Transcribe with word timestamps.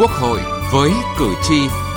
Quốc 0.00 0.10
hội 0.10 0.40
với 0.72 0.90
cử 1.18 1.34
tri. 1.48 1.89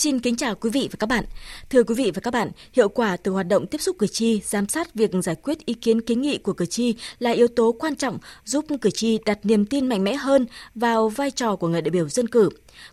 Xin 0.00 0.20
kính 0.20 0.36
chào 0.36 0.54
quý 0.54 0.70
vị 0.70 0.88
và 0.92 0.96
các 0.98 1.06
bạn. 1.06 1.24
Thưa 1.70 1.82
quý 1.82 1.94
vị 1.94 2.10
và 2.14 2.20
các 2.20 2.30
bạn, 2.30 2.50
hiệu 2.72 2.88
quả 2.88 3.16
từ 3.16 3.32
hoạt 3.32 3.48
động 3.48 3.66
tiếp 3.66 3.80
xúc 3.80 3.96
cử 3.98 4.06
tri, 4.06 4.40
giám 4.44 4.68
sát 4.68 4.94
việc 4.94 5.10
giải 5.22 5.34
quyết 5.34 5.66
ý 5.66 5.74
kiến 5.74 6.00
kiến 6.00 6.22
nghị 6.22 6.38
của 6.38 6.52
cử 6.52 6.66
tri 6.66 6.94
là 7.18 7.30
yếu 7.30 7.48
tố 7.48 7.72
quan 7.78 7.96
trọng 7.96 8.18
giúp 8.44 8.64
cử 8.80 8.90
tri 8.90 9.18
đặt 9.24 9.38
niềm 9.42 9.66
tin 9.66 9.88
mạnh 9.88 10.04
mẽ 10.04 10.14
hơn 10.14 10.46
vào 10.74 11.08
vai 11.08 11.30
trò 11.30 11.56
của 11.56 11.68
người 11.68 11.82
đại 11.82 11.90
biểu 11.90 12.08
dân 12.08 12.28
cử. 12.28 12.48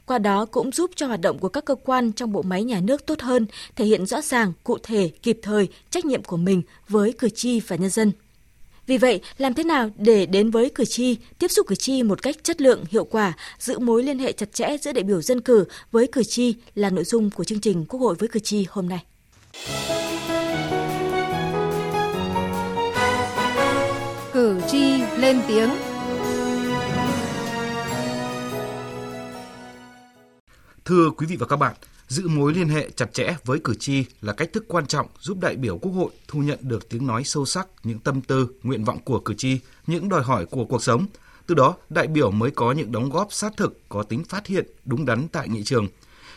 Qua 0.05 0.17
đó 0.19 0.45
cũng 0.45 0.71
giúp 0.71 0.91
cho 0.95 1.07
hoạt 1.07 1.21
động 1.21 1.39
của 1.39 1.49
các 1.49 1.65
cơ 1.65 1.75
quan 1.75 2.11
trong 2.11 2.31
bộ 2.31 2.41
máy 2.41 2.63
nhà 2.63 2.79
nước 2.79 3.05
tốt 3.05 3.21
hơn, 3.21 3.45
thể 3.75 3.85
hiện 3.85 4.05
rõ 4.05 4.21
ràng, 4.21 4.53
cụ 4.63 4.77
thể, 4.83 5.11
kịp 5.23 5.39
thời 5.41 5.67
trách 5.89 6.05
nhiệm 6.05 6.23
của 6.23 6.37
mình 6.37 6.61
với 6.89 7.13
cử 7.13 7.29
tri 7.29 7.59
và 7.59 7.75
nhân 7.75 7.89
dân. 7.89 8.11
Vì 8.87 8.97
vậy, 8.97 9.21
làm 9.37 9.53
thế 9.53 9.63
nào 9.63 9.89
để 9.97 10.25
đến 10.25 10.51
với 10.51 10.69
cử 10.69 10.85
tri, 10.85 11.17
tiếp 11.39 11.47
xúc 11.47 11.67
cử 11.67 11.75
tri 11.75 12.03
một 12.03 12.21
cách 12.21 12.35
chất 12.43 12.61
lượng, 12.61 12.83
hiệu 12.89 13.05
quả, 13.05 13.33
giữ 13.59 13.79
mối 13.79 14.03
liên 14.03 14.19
hệ 14.19 14.31
chặt 14.31 14.53
chẽ 14.53 14.77
giữa 14.81 14.93
đại 14.93 15.03
biểu 15.03 15.21
dân 15.21 15.41
cử 15.41 15.65
với 15.91 16.07
cử 16.11 16.23
tri 16.23 16.55
là 16.75 16.89
nội 16.89 17.03
dung 17.03 17.29
của 17.29 17.43
chương 17.43 17.59
trình 17.59 17.85
Quốc 17.85 17.99
hội 17.99 18.15
với 18.15 18.29
cử 18.29 18.39
tri 18.39 18.65
hôm 18.69 18.89
nay. 18.89 19.03
Cử 24.33 24.61
tri 24.71 25.01
lên 25.17 25.41
tiếng 25.47 25.69
Thưa 30.85 31.09
quý 31.17 31.27
vị 31.27 31.35
và 31.39 31.45
các 31.45 31.55
bạn, 31.55 31.75
giữ 32.07 32.27
mối 32.27 32.53
liên 32.53 32.69
hệ 32.69 32.89
chặt 32.95 33.13
chẽ 33.13 33.35
với 33.45 33.59
cử 33.63 33.75
tri 33.75 34.05
là 34.21 34.33
cách 34.33 34.49
thức 34.53 34.65
quan 34.67 34.85
trọng 34.85 35.07
giúp 35.19 35.37
đại 35.41 35.55
biểu 35.55 35.77
Quốc 35.77 35.91
hội 35.91 36.11
thu 36.27 36.39
nhận 36.39 36.59
được 36.61 36.89
tiếng 36.89 37.07
nói 37.07 37.23
sâu 37.23 37.45
sắc, 37.45 37.67
những 37.83 37.99
tâm 37.99 38.21
tư, 38.21 38.47
nguyện 38.63 38.83
vọng 38.83 38.99
của 39.05 39.19
cử 39.19 39.33
tri, 39.33 39.59
những 39.87 40.09
đòi 40.09 40.23
hỏi 40.23 40.45
của 40.45 40.65
cuộc 40.65 40.83
sống. 40.83 41.05
Từ 41.47 41.55
đó, 41.55 41.75
đại 41.89 42.07
biểu 42.07 42.31
mới 42.31 42.51
có 42.51 42.71
những 42.71 42.91
đóng 42.91 43.09
góp 43.09 43.33
sát 43.33 43.53
thực, 43.57 43.89
có 43.89 44.03
tính 44.03 44.23
phát 44.23 44.47
hiện, 44.47 44.65
đúng 44.85 45.05
đắn 45.05 45.27
tại 45.27 45.49
nghị 45.49 45.63
trường. 45.63 45.87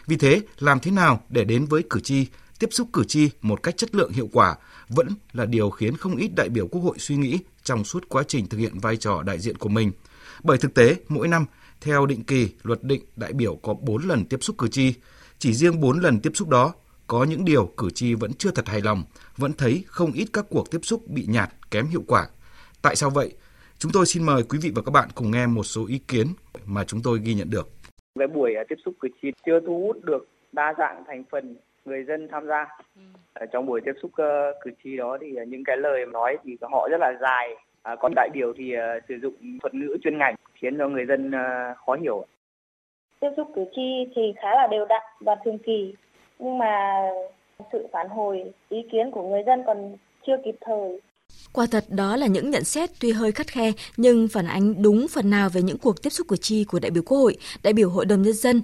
Vì 0.06 0.16
thế, 0.16 0.40
làm 0.58 0.80
thế 0.80 0.90
nào 0.90 1.22
để 1.28 1.44
đến 1.44 1.64
với 1.64 1.82
cử 1.90 2.00
tri, 2.00 2.26
tiếp 2.58 2.68
xúc 2.72 2.88
cử 2.92 3.04
tri 3.04 3.30
một 3.42 3.62
cách 3.62 3.76
chất 3.76 3.94
lượng 3.94 4.12
hiệu 4.12 4.28
quả 4.32 4.56
vẫn 4.88 5.08
là 5.32 5.44
điều 5.44 5.70
khiến 5.70 5.96
không 5.96 6.16
ít 6.16 6.30
đại 6.36 6.48
biểu 6.48 6.66
Quốc 6.66 6.80
hội 6.80 6.98
suy 6.98 7.16
nghĩ 7.16 7.38
trong 7.64 7.84
suốt 7.84 8.08
quá 8.08 8.22
trình 8.28 8.46
thực 8.46 8.58
hiện 8.58 8.78
vai 8.78 8.96
trò 8.96 9.22
đại 9.22 9.38
diện 9.38 9.56
của 9.56 9.68
mình. 9.68 9.92
Bởi 10.42 10.58
thực 10.58 10.74
tế, 10.74 10.96
mỗi 11.08 11.28
năm 11.28 11.44
theo 11.80 12.06
định 12.06 12.24
kỳ, 12.24 12.48
luật 12.62 12.82
định 12.82 13.02
đại 13.16 13.32
biểu 13.32 13.56
có 13.56 13.74
4 13.74 14.08
lần 14.08 14.24
tiếp 14.24 14.38
xúc 14.40 14.58
cử 14.58 14.68
tri. 14.68 14.94
Chỉ 15.42 15.52
riêng 15.52 15.80
4 15.80 15.98
lần 15.98 16.20
tiếp 16.22 16.30
xúc 16.34 16.48
đó, 16.48 16.74
có 17.06 17.26
những 17.28 17.44
điều 17.44 17.66
cử 17.76 17.88
tri 17.94 18.14
vẫn 18.14 18.30
chưa 18.38 18.50
thật 18.54 18.68
hài 18.68 18.80
lòng, 18.84 19.02
vẫn 19.36 19.52
thấy 19.58 19.84
không 19.86 20.12
ít 20.14 20.26
các 20.32 20.44
cuộc 20.50 20.70
tiếp 20.70 20.78
xúc 20.82 21.00
bị 21.14 21.26
nhạt, 21.28 21.48
kém 21.70 21.84
hiệu 21.86 22.02
quả. 22.08 22.22
Tại 22.82 22.96
sao 22.96 23.10
vậy? 23.10 23.32
Chúng 23.78 23.92
tôi 23.94 24.06
xin 24.06 24.26
mời 24.26 24.42
quý 24.48 24.58
vị 24.62 24.70
và 24.74 24.82
các 24.86 24.90
bạn 24.90 25.08
cùng 25.14 25.30
nghe 25.30 25.46
một 25.46 25.62
số 25.62 25.86
ý 25.88 25.98
kiến 26.08 26.26
mà 26.66 26.84
chúng 26.84 27.00
tôi 27.04 27.18
ghi 27.24 27.34
nhận 27.34 27.50
được. 27.50 27.68
Về 28.14 28.26
buổi 28.26 28.54
à, 28.54 28.62
tiếp 28.68 28.78
xúc 28.84 28.94
cử 29.00 29.08
tri 29.22 29.28
chưa 29.46 29.60
thu 29.66 29.80
hút 29.86 30.04
được 30.04 30.28
đa 30.52 30.74
dạng 30.78 31.04
thành 31.06 31.24
phần 31.30 31.56
người 31.84 32.04
dân 32.08 32.28
tham 32.30 32.46
gia. 32.46 32.66
Ở 33.32 33.46
trong 33.52 33.66
buổi 33.66 33.80
tiếp 33.84 33.92
xúc 34.02 34.10
ờ, 34.14 34.52
cử 34.64 34.70
tri 34.84 34.96
đó 34.96 35.18
thì 35.20 35.36
à, 35.36 35.44
những 35.44 35.64
cái 35.64 35.76
lời 35.76 36.06
nói 36.12 36.36
thì 36.44 36.56
họ 36.72 36.88
rất 36.90 36.98
là 37.00 37.12
dài, 37.20 37.56
À, 37.82 37.96
còn 38.00 38.12
đại 38.14 38.28
biểu 38.32 38.52
thì 38.56 38.74
uh, 38.74 39.02
sử 39.08 39.14
dụng 39.22 39.34
thuật 39.62 39.74
ngữ 39.74 39.96
chuyên 40.02 40.18
ngành 40.18 40.34
khiến 40.54 40.78
cho 40.78 40.88
người 40.88 41.06
dân 41.06 41.28
uh, 41.28 41.78
khó 41.86 41.96
hiểu. 42.02 42.26
Tiếp 43.20 43.28
xúc 43.36 43.48
cử 43.54 43.64
tri 43.76 44.12
thì 44.16 44.22
khá 44.42 44.48
là 44.54 44.66
đều 44.70 44.84
đặn 44.88 45.02
và 45.20 45.36
thường 45.44 45.58
kỳ, 45.58 45.94
nhưng 46.38 46.58
mà 46.58 47.00
sự 47.72 47.86
phản 47.92 48.08
hồi 48.08 48.44
ý 48.68 48.78
kiến 48.92 49.10
của 49.10 49.22
người 49.22 49.42
dân 49.46 49.62
còn 49.66 49.96
chưa 50.26 50.36
kịp 50.44 50.54
thời. 50.60 51.00
Quả 51.52 51.66
thật 51.70 51.84
đó 51.88 52.16
là 52.16 52.26
những 52.26 52.50
nhận 52.50 52.64
xét 52.64 52.90
tuy 53.00 53.12
hơi 53.12 53.32
khắt 53.32 53.46
khe 53.46 53.72
nhưng 53.96 54.28
phản 54.28 54.46
ánh 54.46 54.82
đúng 54.82 55.06
phần 55.08 55.30
nào 55.30 55.48
về 55.48 55.62
những 55.62 55.78
cuộc 55.78 56.02
tiếp 56.02 56.10
xúc 56.10 56.28
cử 56.28 56.36
tri 56.36 56.64
của 56.64 56.78
đại 56.78 56.90
biểu 56.90 57.02
Quốc 57.02 57.18
hội, 57.18 57.36
đại 57.62 57.72
biểu 57.72 57.90
Hội 57.90 58.06
đồng 58.06 58.22
Nhân 58.22 58.32
dân. 58.32 58.62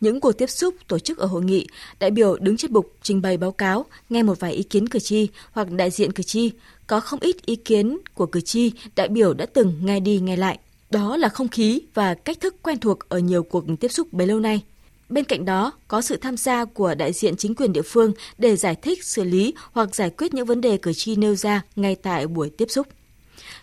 Những 0.00 0.20
cuộc 0.20 0.32
tiếp 0.32 0.46
xúc 0.46 0.74
tổ 0.88 0.98
chức 0.98 1.18
ở 1.18 1.26
hội 1.26 1.42
nghị, 1.42 1.66
đại 2.00 2.10
biểu 2.10 2.36
đứng 2.36 2.56
trên 2.56 2.72
bục 2.72 2.92
trình 3.02 3.22
bày 3.22 3.36
báo 3.36 3.52
cáo, 3.52 3.84
nghe 4.08 4.22
một 4.22 4.40
vài 4.40 4.52
ý 4.52 4.62
kiến 4.62 4.88
cử 4.88 4.98
tri 4.98 5.28
hoặc 5.52 5.70
đại 5.70 5.90
diện 5.90 6.12
cử 6.12 6.22
tri, 6.22 6.52
có 6.86 7.00
không 7.00 7.20
ít 7.20 7.36
ý 7.46 7.56
kiến 7.56 7.98
của 8.14 8.26
cử 8.26 8.40
tri, 8.40 8.72
đại 8.96 9.08
biểu 9.08 9.34
đã 9.34 9.46
từng 9.46 9.74
nghe 9.82 10.00
đi 10.00 10.20
nghe 10.20 10.36
lại. 10.36 10.58
Đó 10.90 11.16
là 11.16 11.28
không 11.28 11.48
khí 11.48 11.80
và 11.94 12.14
cách 12.14 12.40
thức 12.40 12.56
quen 12.62 12.78
thuộc 12.78 13.08
ở 13.08 13.18
nhiều 13.18 13.42
cuộc 13.42 13.64
tiếp 13.80 13.88
xúc 13.88 14.12
bấy 14.12 14.26
lâu 14.26 14.40
nay. 14.40 14.62
Bên 15.08 15.24
cạnh 15.24 15.44
đó, 15.44 15.72
có 15.88 16.00
sự 16.00 16.16
tham 16.16 16.36
gia 16.36 16.64
của 16.64 16.94
đại 16.94 17.12
diện 17.12 17.36
chính 17.36 17.54
quyền 17.54 17.72
địa 17.72 17.82
phương 17.82 18.12
để 18.38 18.56
giải 18.56 18.74
thích, 18.74 19.04
xử 19.04 19.24
lý 19.24 19.54
hoặc 19.72 19.94
giải 19.94 20.10
quyết 20.10 20.34
những 20.34 20.46
vấn 20.46 20.60
đề 20.60 20.76
cử 20.76 20.92
tri 20.92 21.16
nêu 21.16 21.34
ra 21.34 21.62
ngay 21.76 21.94
tại 21.94 22.26
buổi 22.26 22.50
tiếp 22.50 22.70
xúc. 22.70 22.86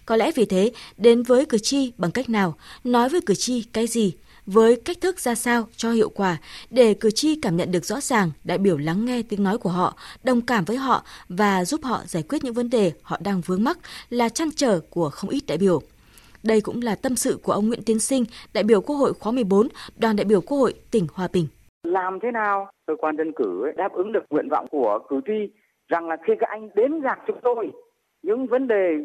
Có 0.06 0.16
lẽ 0.16 0.32
vì 0.36 0.46
thế, 0.46 0.72
đến 0.98 1.24
với 1.24 1.46
cử 1.46 1.58
tri 1.58 1.92
bằng 1.98 2.12
cách 2.12 2.30
nào, 2.30 2.56
nói 2.84 3.10
với 3.10 3.22
cử 3.22 3.36
tri 3.36 3.64
cái 3.64 3.88
gì, 3.88 4.14
với 4.46 4.76
cách 4.76 4.98
thức 5.02 5.20
ra 5.20 5.36
sao 5.36 5.68
cho 5.78 5.92
hiệu 5.92 6.10
quả 6.10 6.38
để 6.70 6.94
cử 6.94 7.12
tri 7.12 7.36
cảm 7.42 7.58
nhận 7.58 7.72
được 7.72 7.86
rõ 7.86 8.02
ràng 8.02 8.32
đại 8.44 8.58
biểu 8.58 8.78
lắng 8.78 9.06
nghe 9.06 9.22
tiếng 9.22 9.44
nói 9.44 9.58
của 9.58 9.70
họ, 9.70 9.98
đồng 10.24 10.42
cảm 10.42 10.66
với 10.66 10.78
họ 10.78 11.06
và 11.30 11.66
giúp 11.66 11.84
họ 11.84 12.04
giải 12.08 12.24
quyết 12.24 12.44
những 12.44 12.54
vấn 12.54 12.70
đề 12.70 12.92
họ 13.02 13.18
đang 13.20 13.42
vướng 13.42 13.64
mắc 13.64 13.78
là 14.10 14.30
chăn 14.30 14.50
trở 14.56 14.80
của 14.90 15.10
không 15.10 15.30
ít 15.30 15.46
đại 15.48 15.58
biểu. 15.58 15.82
Đây 16.48 16.62
cũng 16.62 16.80
là 16.84 16.96
tâm 17.04 17.16
sự 17.16 17.40
của 17.44 17.52
ông 17.52 17.68
Nguyễn 17.68 17.80
Tiến 17.86 18.00
Sinh, 18.00 18.24
đại 18.54 18.64
biểu 18.64 18.82
Quốc 18.82 18.96
hội 18.96 19.14
khóa 19.14 19.32
14, 19.32 19.68
đoàn 19.98 20.16
đại 20.16 20.26
biểu 20.26 20.42
Quốc 20.42 20.58
hội 20.58 20.74
tỉnh 20.92 21.08
Hòa 21.14 21.28
Bình. 21.34 21.48
Làm 21.84 22.20
thế 22.20 22.32
nào 22.32 22.68
cơ 22.88 22.96
quan 22.96 23.18
dân 23.18 23.32
cử 23.36 23.72
đáp 23.78 23.94
ứng 23.94 24.12
được 24.12 24.24
nguyện 24.30 24.50
vọng 24.50 24.68
của 24.72 25.00
cử 25.10 25.22
tri 25.28 25.54
rằng 25.88 26.08
là 26.08 26.18
khi 26.28 26.34
các 26.40 26.50
anh 26.50 26.70
đến 26.76 27.02
gặp 27.02 27.20
chúng 27.28 27.40
tôi, 27.44 27.72
những 28.24 28.48
vấn 28.48 28.68
đề 28.68 28.98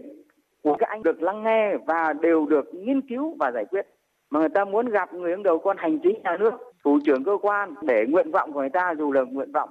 của 0.62 0.76
các 0.78 0.88
anh 0.88 1.02
được 1.02 1.22
lắng 1.22 1.42
nghe 1.42 1.76
và 1.86 2.12
đều 2.12 2.46
được 2.46 2.74
nghiên 2.74 3.00
cứu 3.08 3.36
và 3.38 3.50
giải 3.54 3.64
quyết 3.70 3.86
mà 4.30 4.40
người 4.40 4.48
ta 4.48 4.64
muốn 4.64 4.88
gặp 4.88 5.14
người 5.14 5.30
đứng 5.30 5.42
đầu 5.42 5.58
quan 5.58 5.76
hành 5.80 5.98
chính 6.02 6.20
nhà 6.24 6.36
nước 6.36 6.54
thủ 6.84 6.98
trưởng 7.04 7.24
cơ 7.24 7.38
quan 7.42 7.74
để 7.82 8.06
nguyện 8.08 8.30
vọng 8.30 8.52
của 8.52 8.60
người 8.60 8.70
ta 8.70 8.94
dù 8.98 9.12
là 9.12 9.22
nguyện 9.22 9.52
vọng 9.52 9.70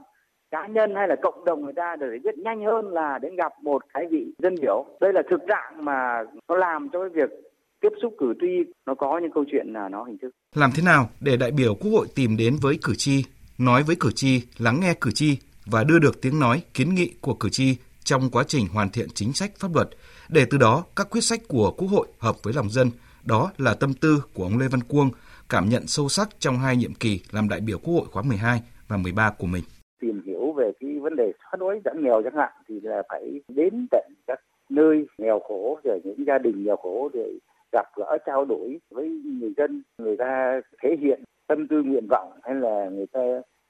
cá 0.51 0.67
nhân 0.67 0.95
hay 0.95 1.07
là 1.07 1.15
cộng 1.21 1.45
đồng 1.45 1.63
người 1.63 1.73
ta 1.73 1.95
để 1.95 2.07
giải 2.07 2.19
quyết 2.23 2.37
nhanh 2.37 2.65
hơn 2.65 2.93
là 2.93 3.17
đến 3.17 3.35
gặp 3.35 3.53
một 3.61 3.83
cái 3.93 4.07
vị 4.07 4.33
dân 4.37 4.55
biểu 4.61 4.85
đây 5.01 5.13
là 5.13 5.21
thực 5.29 5.41
trạng 5.47 5.85
mà 5.85 6.23
nó 6.47 6.55
làm 6.55 6.89
cho 6.89 6.99
cái 6.99 7.09
việc 7.09 7.48
tiếp 7.81 7.89
xúc 8.01 8.13
cử 8.19 8.33
tri 8.41 8.71
nó 8.85 8.95
có 8.95 9.19
những 9.21 9.31
câu 9.33 9.45
chuyện 9.51 9.67
là 9.73 9.89
nó 9.89 10.03
hình 10.03 10.17
thức 10.21 10.29
làm 10.55 10.71
thế 10.75 10.83
nào 10.83 11.09
để 11.21 11.37
đại 11.37 11.51
biểu 11.51 11.75
quốc 11.75 11.91
hội 11.91 12.07
tìm 12.15 12.37
đến 12.37 12.55
với 12.61 12.79
cử 12.83 12.93
tri 12.97 13.23
nói 13.57 13.83
với 13.83 13.95
cử 13.99 14.11
tri 14.15 14.41
lắng 14.57 14.79
nghe 14.81 14.93
cử 15.01 15.11
tri 15.11 15.37
và 15.65 15.83
đưa 15.83 15.99
được 15.99 16.21
tiếng 16.21 16.39
nói 16.39 16.63
kiến 16.73 16.95
nghị 16.95 17.13
của 17.21 17.33
cử 17.33 17.49
tri 17.49 17.75
trong 18.03 18.29
quá 18.31 18.43
trình 18.47 18.67
hoàn 18.73 18.89
thiện 18.89 19.07
chính 19.13 19.33
sách 19.33 19.51
pháp 19.59 19.75
luật 19.75 19.89
để 20.29 20.45
từ 20.49 20.57
đó 20.57 20.83
các 20.95 21.07
quyết 21.09 21.21
sách 21.21 21.39
của 21.47 21.71
quốc 21.77 21.87
hội 21.87 22.07
hợp 22.19 22.35
với 22.43 22.53
lòng 22.53 22.69
dân 22.69 22.89
đó 23.25 23.51
là 23.57 23.73
tâm 23.73 23.93
tư 24.01 24.23
của 24.33 24.43
ông 24.43 24.57
Lê 24.59 24.67
Văn 24.71 24.81
Cuông, 24.89 25.09
cảm 25.49 25.69
nhận 25.69 25.83
sâu 25.87 26.09
sắc 26.09 26.29
trong 26.39 26.55
hai 26.57 26.75
nhiệm 26.77 26.93
kỳ 26.93 27.19
làm 27.31 27.49
đại 27.49 27.59
biểu 27.67 27.77
Quốc 27.83 27.93
hội 27.93 28.05
khóa 28.11 28.23
12 28.23 28.61
và 28.87 28.97
13 28.97 29.31
của 29.37 29.47
mình. 29.47 29.63
Tìm 30.01 30.21
hiểu 30.25 30.53
về 30.57 30.71
cái 30.79 30.99
vấn 30.99 31.15
đề 31.15 31.31
xóa 31.41 31.57
đói 31.59 31.81
giảm 31.85 32.03
nghèo 32.03 32.21
chẳng 32.23 32.35
hạn 32.35 32.51
thì 32.67 32.79
là 32.83 33.03
phải 33.09 33.41
đến 33.47 33.87
tận 33.91 34.13
các 34.27 34.39
nơi 34.69 35.05
nghèo 35.17 35.39
khổ 35.47 35.79
rồi 35.83 36.01
những 36.03 36.25
gia 36.27 36.37
đình 36.37 36.63
nghèo 36.63 36.75
khổ 36.75 37.09
để 37.13 37.29
gặp 37.71 37.85
gỡ 37.95 38.17
trao 38.25 38.45
đổi 38.45 38.79
với 38.89 39.21
người 39.39 39.53
dân, 39.57 39.81
người 39.97 40.17
ta 40.17 40.61
thể 40.83 40.95
hiện 40.99 41.23
tâm 41.47 41.67
tư 41.67 41.83
nguyện 41.83 42.07
vọng 42.09 42.31
hay 42.43 42.55
là 42.55 42.89
người 42.89 43.07
ta 43.07 43.21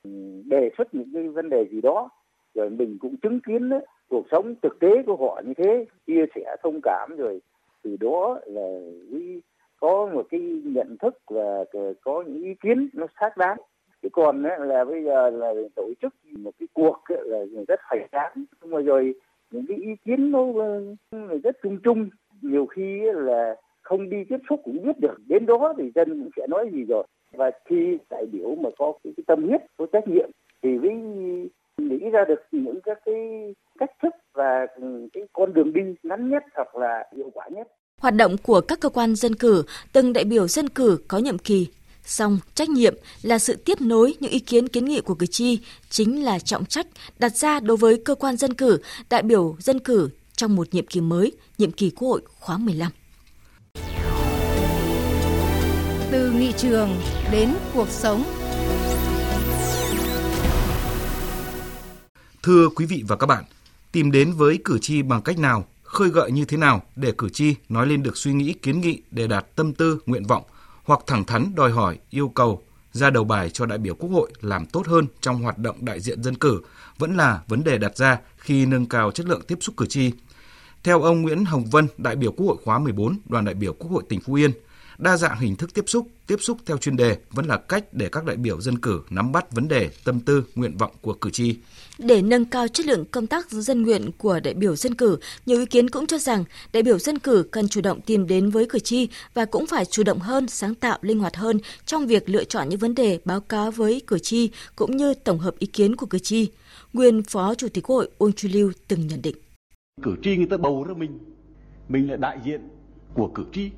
ừ, 0.04 0.10
đề 0.46 0.70
xuất 0.78 0.96
những 0.96 1.10
cái 1.14 1.28
vấn 1.28 1.50
đề 1.50 1.66
gì 1.72 1.82
đó. 1.82 2.10
Rồi 2.54 2.70
mình 2.70 2.98
cũng 3.02 3.18
chứng 3.18 3.40
kiến 3.40 3.70
đó, 3.70 3.80
cuộc 4.10 4.26
sống 4.32 4.56
thực 4.62 4.80
tế 4.80 5.04
của 5.06 5.16
họ 5.16 5.42
như 5.46 5.54
thế 5.58 5.86
chia 6.08 6.26
sẻ 6.36 6.56
thông 6.64 6.80
cảm 6.84 7.16
rồi 7.18 7.42
từ 7.84 7.98
đó 8.00 8.40
là 8.46 8.80
có 9.80 10.10
một 10.14 10.26
cái 10.30 10.40
nhận 10.64 10.98
thức 10.98 11.14
và 11.28 11.64
có 12.02 12.24
những 12.28 12.44
ý 12.44 12.54
kiến 12.54 12.90
nó 12.94 13.08
xác 13.20 13.38
đáng. 13.38 13.58
Chứ 14.02 14.10
còn 14.12 14.44
là 14.44 14.86
bây 14.86 15.04
giờ 15.04 15.30
là 15.30 15.54
tổ 15.76 15.94
chức 16.02 16.14
một 16.38 16.52
cái 16.60 16.68
cuộc 16.74 17.04
là 17.10 17.38
rất 17.68 17.80
hoành 17.84 18.08
tráng. 18.12 18.46
Nhưng 18.62 18.72
mà 18.72 18.82
rồi 18.82 19.14
những 19.52 19.66
cái 19.68 19.78
ý 19.78 19.96
kiến 20.06 20.32
nó 20.32 20.46
ờ, 21.12 21.38
rất 21.44 21.58
chung 21.64 21.80
chung. 21.84 22.10
Nhiều 22.42 22.66
khi 22.66 23.02
là 23.14 23.56
không 23.90 24.10
đi 24.10 24.18
tiếp 24.30 24.38
xúc 24.50 24.62
cũng 24.64 24.86
biết 24.86 25.00
được 25.00 25.16
đến 25.28 25.46
đó 25.46 25.74
thì 25.78 25.84
dân 25.96 26.10
cũng 26.10 26.30
sẽ 26.36 26.48
nói 26.48 26.70
gì 26.74 26.84
rồi 26.90 27.04
và 27.32 27.52
khi 27.66 27.98
đại 28.10 28.26
biểu 28.32 28.56
mà 28.56 28.70
có 28.78 28.94
cái, 29.04 29.14
cái 29.18 29.24
tâm 29.28 29.44
huyết 29.48 29.62
có 29.78 29.86
trách 29.94 30.08
nhiệm 30.08 30.30
thì 30.64 30.70
mới 30.70 30.92
nghĩ 31.78 32.10
ra 32.10 32.26
được 32.28 32.42
những 32.52 32.80
các 32.84 32.98
cái 33.06 33.16
cách 33.80 33.90
thức 34.04 34.14
và 34.34 34.68
cái 35.14 35.24
con 35.34 35.54
đường 35.54 35.74
đi 35.74 35.82
ngắn 36.04 36.30
nhất 36.30 36.44
hoặc 36.56 36.76
là 36.76 37.04
hiệu 37.16 37.30
quả 37.34 37.48
nhất 37.52 37.68
Hoạt 38.00 38.16
động 38.16 38.36
của 38.44 38.62
các 38.62 38.80
cơ 38.80 38.90
quan 38.90 39.16
dân 39.16 39.36
cử, 39.36 39.64
từng 39.94 40.14
đại 40.14 40.24
biểu 40.24 40.48
dân 40.48 40.70
cử 40.70 41.00
có 41.08 41.18
nhiệm 41.18 41.38
kỳ. 41.38 41.68
Song 42.04 42.40
trách 42.54 42.70
nhiệm 42.70 42.96
là 43.22 43.40
sự 43.40 43.56
tiếp 43.66 43.82
nối 43.82 44.14
những 44.20 44.32
ý 44.32 44.40
kiến 44.40 44.68
kiến 44.68 44.86
nghị 44.86 45.02
của 45.02 45.16
cử 45.16 45.26
tri 45.26 45.60
chính 45.90 46.24
là 46.24 46.40
trọng 46.40 46.66
trách 46.66 46.88
đặt 47.20 47.36
ra 47.36 47.60
đối 47.60 47.78
với 47.78 48.02
cơ 48.06 48.16
quan 48.16 48.38
dân 48.38 48.54
cử, 48.54 48.80
đại 49.10 49.24
biểu 49.24 49.56
dân 49.60 49.80
cử 49.80 50.10
trong 50.36 50.56
một 50.56 50.68
nhiệm 50.72 50.86
kỳ 50.86 51.02
mới, 51.02 51.32
nhiệm 51.58 51.72
kỳ 51.72 51.90
Quốc 51.90 52.10
hội 52.10 52.22
khóa 52.40 52.58
15. 52.58 52.92
Từ 56.12 56.32
nghị 56.32 56.54
trường 56.58 56.90
đến 57.32 57.50
cuộc 57.74 57.90
sống 57.90 58.24
Thưa 62.44 62.70
quý 62.76 62.86
vị 62.86 63.04
và 63.08 63.16
các 63.16 63.28
bạn, 63.28 63.44
tìm 63.92 64.12
đến 64.12 64.32
với 64.32 64.60
cử 64.66 64.80
tri 64.82 65.02
bằng 65.02 65.22
cách 65.22 65.40
nào, 65.40 65.66
khơi 65.84 66.10
gợi 66.10 66.32
như 66.32 66.46
thế 66.46 66.58
nào 66.58 66.82
để 66.96 67.14
cử 67.18 67.30
tri 67.30 67.56
nói 67.70 67.88
lên 67.88 68.04
được 68.04 68.18
suy 68.18 68.34
nghĩ 68.34 68.54
kiến 68.54 68.82
nghị 68.82 69.02
để 69.12 69.28
đạt 69.28 69.56
tâm 69.56 69.74
tư, 69.74 70.00
nguyện 70.06 70.24
vọng 70.24 70.44
hoặc 70.84 71.00
thẳng 71.08 71.24
thắn 71.24 71.52
đòi 71.56 71.72
hỏi, 71.72 71.98
yêu 72.10 72.30
cầu 72.30 72.64
ra 72.92 73.10
đầu 73.10 73.24
bài 73.24 73.50
cho 73.50 73.66
đại 73.66 73.78
biểu 73.78 73.96
Quốc 73.96 74.10
hội 74.10 74.32
làm 74.42 74.66
tốt 74.66 74.88
hơn 74.88 75.06
trong 75.22 75.42
hoạt 75.42 75.58
động 75.58 75.86
đại 75.86 76.00
diện 76.00 76.24
dân 76.24 76.36
cử 76.36 76.62
vẫn 76.98 77.18
là 77.18 77.42
vấn 77.48 77.64
đề 77.64 77.78
đặt 77.78 77.98
ra 77.98 78.20
khi 78.38 78.66
nâng 78.66 78.86
cao 78.86 79.12
chất 79.12 79.26
lượng 79.26 79.42
tiếp 79.48 79.58
xúc 79.62 79.78
cử 79.78 79.86
tri. 79.86 80.12
Theo 80.84 81.02
ông 81.02 81.22
Nguyễn 81.22 81.46
Hồng 81.46 81.66
Vân, 81.66 81.88
đại 81.98 82.16
biểu 82.16 82.32
Quốc 82.32 82.48
hội 82.48 82.58
khóa 82.64 82.80
14, 82.80 83.18
đoàn 83.26 83.46
đại 83.46 83.56
biểu 83.56 83.74
Quốc 83.74 83.92
hội 83.92 84.04
tỉnh 84.10 84.20
Phú 84.22 84.34
Yên, 84.34 84.52
đa 85.00 85.18
dạng 85.18 85.40
hình 85.40 85.56
thức 85.56 85.74
tiếp 85.74 85.84
xúc, 85.88 86.08
tiếp 86.28 86.36
xúc 86.40 86.58
theo 86.66 86.78
chuyên 86.78 86.98
đề 86.98 87.18
vẫn 87.32 87.46
là 87.46 87.58
cách 87.58 87.94
để 87.94 88.10
các 88.12 88.26
đại 88.26 88.36
biểu 88.36 88.62
dân 88.62 88.80
cử 88.80 89.02
nắm 89.10 89.32
bắt 89.32 89.52
vấn 89.52 89.68
đề, 89.68 89.90
tâm 90.04 90.20
tư, 90.20 90.44
nguyện 90.56 90.78
vọng 90.78 90.92
của 91.02 91.14
cử 91.14 91.30
tri. 91.30 91.56
Để 91.98 92.22
nâng 92.22 92.46
cao 92.46 92.68
chất 92.68 92.86
lượng 92.86 93.06
công 93.12 93.28
tác 93.28 93.52
dân 93.52 93.82
nguyện 93.82 94.12
của 94.18 94.40
đại 94.40 94.54
biểu 94.54 94.76
dân 94.76 94.96
cử, 94.96 95.18
nhiều 95.46 95.60
ý 95.60 95.66
kiến 95.66 95.90
cũng 95.90 96.08
cho 96.08 96.18
rằng 96.18 96.44
đại 96.74 96.84
biểu 96.84 97.00
dân 97.00 97.20
cử 97.20 97.46
cần 97.52 97.68
chủ 97.68 97.82
động 97.82 98.02
tìm 98.02 98.28
đến 98.28 98.50
với 98.50 98.66
cử 98.66 98.80
tri 98.80 99.08
và 99.34 99.46
cũng 99.46 99.68
phải 99.68 99.86
chủ 99.86 100.04
động 100.04 100.20
hơn, 100.20 100.48
sáng 100.48 100.76
tạo, 100.76 100.98
linh 101.02 101.20
hoạt 101.20 101.36
hơn 101.36 101.60
trong 101.86 102.08
việc 102.08 102.30
lựa 102.30 102.44
chọn 102.44 102.70
những 102.70 102.80
vấn 102.80 102.96
đề 102.96 103.20
báo 103.26 103.42
cáo 103.42 103.72
với 103.72 104.02
cử 104.08 104.20
tri 104.20 104.50
cũng 104.76 104.98
như 104.98 105.14
tổng 105.14 105.40
hợp 105.40 105.60
ý 105.60 105.68
kiến 105.68 105.96
của 105.96 106.06
cử 106.06 106.20
tri. 106.20 106.48
Nguyên 106.94 107.24
Phó 107.24 107.56
Chủ 107.56 107.68
tịch 107.74 107.84
Quốc 107.88 107.96
hội 107.96 108.10
Uông 108.18 108.34
Chu 108.34 108.50
Lưu 108.52 108.72
từng 108.88 109.08
nhận 109.08 109.22
định. 109.22 109.36
Cử 110.04 110.16
tri 110.24 110.38
người 110.38 110.48
ta 110.50 110.58
bầu 110.58 110.84
ra 110.84 110.94
mình, 110.94 111.20
mình 111.90 112.10
là 112.10 112.16
đại 112.16 112.38
diện 112.46 112.62
của 113.14 113.32
cử 113.36 113.44
tri. 113.54 113.70